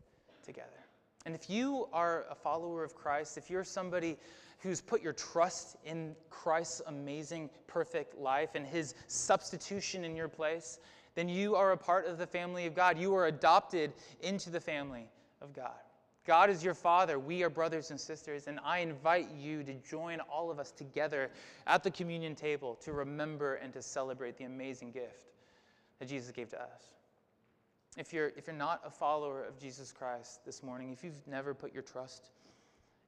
together. 0.45 0.85
And 1.25 1.33
if 1.33 1.49
you 1.49 1.87
are 1.91 2.27
a 2.29 2.35
follower 2.35 2.83
of 2.83 2.93
Christ, 2.93 3.35
if 3.35 3.49
you're 3.49 3.63
somebody 3.63 4.17
who's 4.59 4.81
put 4.81 5.01
your 5.01 5.13
trust 5.13 5.77
in 5.83 6.15
Christ's 6.29 6.83
amazing, 6.85 7.49
perfect 7.65 8.19
life 8.19 8.51
and 8.53 8.63
his 8.63 8.93
substitution 9.07 10.05
in 10.05 10.15
your 10.15 10.27
place, 10.27 10.77
then 11.15 11.27
you 11.27 11.55
are 11.55 11.71
a 11.71 11.77
part 11.77 12.05
of 12.05 12.19
the 12.19 12.27
family 12.27 12.67
of 12.67 12.75
God. 12.75 12.99
You 12.99 13.15
are 13.15 13.25
adopted 13.25 13.93
into 14.21 14.51
the 14.51 14.59
family 14.59 15.07
of 15.41 15.53
God. 15.53 15.81
God 16.27 16.51
is 16.51 16.63
your 16.63 16.75
Father. 16.75 17.17
We 17.17 17.41
are 17.41 17.49
brothers 17.49 17.89
and 17.89 17.99
sisters, 17.99 18.45
and 18.45 18.59
I 18.63 18.81
invite 18.81 19.31
you 19.31 19.63
to 19.63 19.73
join 19.73 20.19
all 20.31 20.51
of 20.51 20.59
us 20.59 20.69
together 20.69 21.31
at 21.65 21.83
the 21.83 21.89
communion 21.89 22.35
table 22.35 22.75
to 22.83 22.93
remember 22.93 23.55
and 23.55 23.73
to 23.73 23.81
celebrate 23.81 24.37
the 24.37 24.43
amazing 24.43 24.91
gift 24.91 25.31
that 25.97 26.07
Jesus 26.07 26.29
gave 26.29 26.49
to 26.49 26.61
us. 26.61 26.91
If 27.97 28.13
you're, 28.13 28.31
if 28.37 28.47
you're 28.47 28.55
not 28.55 28.81
a 28.85 28.89
follower 28.89 29.43
of 29.43 29.59
Jesus 29.59 29.91
Christ 29.91 30.45
this 30.45 30.63
morning, 30.63 30.91
if 30.93 31.03
you've 31.03 31.27
never 31.27 31.53
put 31.53 31.73
your 31.73 31.83
trust 31.83 32.29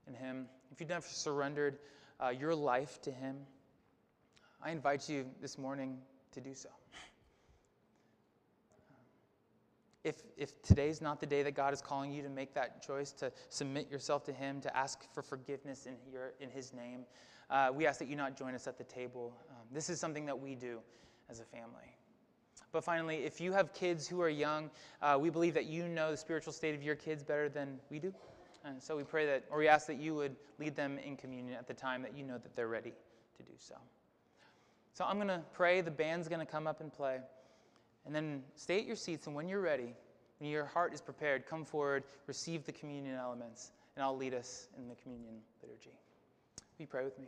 in 0.07 0.13
Him, 0.13 0.47
if 0.71 0.81
you've 0.81 0.89
never 0.89 1.05
surrendered 1.07 1.79
uh, 2.19 2.29
your 2.29 2.53
life 2.53 3.01
to 3.03 3.11
Him, 3.11 3.37
I 4.61 4.71
invite 4.71 5.07
you 5.07 5.25
this 5.41 5.57
morning 5.57 5.97
to 6.33 6.41
do 6.41 6.53
so. 6.53 6.69
If, 10.03 10.21
if 10.35 10.61
today's 10.63 11.01
not 11.01 11.21
the 11.21 11.25
day 11.25 11.43
that 11.43 11.53
God 11.53 11.73
is 11.73 11.81
calling 11.81 12.11
you 12.11 12.21
to 12.21 12.29
make 12.29 12.53
that 12.55 12.85
choice, 12.85 13.13
to 13.13 13.31
submit 13.49 13.89
yourself 13.89 14.25
to 14.25 14.33
Him, 14.33 14.59
to 14.61 14.75
ask 14.75 15.05
for 15.13 15.21
forgiveness 15.21 15.85
in, 15.85 15.95
your, 16.11 16.33
in 16.41 16.49
His 16.49 16.73
name, 16.73 17.05
uh, 17.49 17.69
we 17.73 17.87
ask 17.87 17.99
that 17.99 18.09
you 18.09 18.17
not 18.17 18.37
join 18.37 18.53
us 18.53 18.67
at 18.67 18.77
the 18.77 18.83
table. 18.83 19.33
Um, 19.49 19.65
this 19.71 19.89
is 19.89 20.01
something 20.01 20.25
that 20.25 20.37
we 20.37 20.55
do 20.55 20.79
as 21.29 21.39
a 21.39 21.45
family. 21.45 21.95
But 22.73 22.83
finally, 22.83 23.17
if 23.17 23.39
you 23.39 23.53
have 23.53 23.71
kids 23.71 24.07
who 24.07 24.19
are 24.19 24.29
young, 24.29 24.71
uh, 25.01 25.17
we 25.21 25.29
believe 25.29 25.53
that 25.53 25.67
you 25.67 25.87
know 25.87 26.09
the 26.09 26.17
spiritual 26.17 26.51
state 26.51 26.73
of 26.73 26.81
your 26.81 26.95
kids 26.95 27.23
better 27.23 27.47
than 27.47 27.79
we 27.91 27.99
do. 27.99 28.11
And 28.65 28.81
so 28.81 28.97
we 28.97 29.03
pray 29.03 29.27
that, 29.27 29.43
or 29.51 29.59
we 29.59 29.67
ask 29.67 29.85
that 29.87 29.99
you 29.99 30.15
would 30.15 30.35
lead 30.57 30.75
them 30.75 30.97
in 30.97 31.15
communion 31.15 31.55
at 31.55 31.67
the 31.67 31.73
time 31.73 32.01
that 32.01 32.17
you 32.17 32.23
know 32.23 32.39
that 32.39 32.55
they're 32.55 32.67
ready 32.67 32.93
to 33.37 33.43
do 33.43 33.51
so. 33.57 33.75
So 34.93 35.05
I'm 35.05 35.17
going 35.17 35.27
to 35.27 35.41
pray. 35.53 35.81
The 35.81 35.91
band's 35.91 36.27
going 36.27 36.39
to 36.39 36.51
come 36.51 36.65
up 36.65 36.81
and 36.81 36.91
play. 36.91 37.19
And 38.05 38.15
then 38.15 38.41
stay 38.55 38.79
at 38.79 38.85
your 38.85 38.95
seats, 38.95 39.27
and 39.27 39.35
when 39.35 39.47
you're 39.47 39.61
ready, 39.61 39.93
when 40.39 40.49
your 40.49 40.65
heart 40.65 40.93
is 40.93 40.99
prepared, 40.99 41.45
come 41.45 41.63
forward, 41.63 42.03
receive 42.25 42.65
the 42.65 42.71
communion 42.71 43.15
elements, 43.15 43.71
and 43.95 44.03
I'll 44.03 44.17
lead 44.17 44.33
us 44.33 44.67
in 44.77 44.89
the 44.89 44.95
communion 44.95 45.35
liturgy. 45.61 45.91
Will 46.57 46.83
you 46.83 46.87
pray 46.87 47.03
with 47.03 47.19
me? 47.19 47.27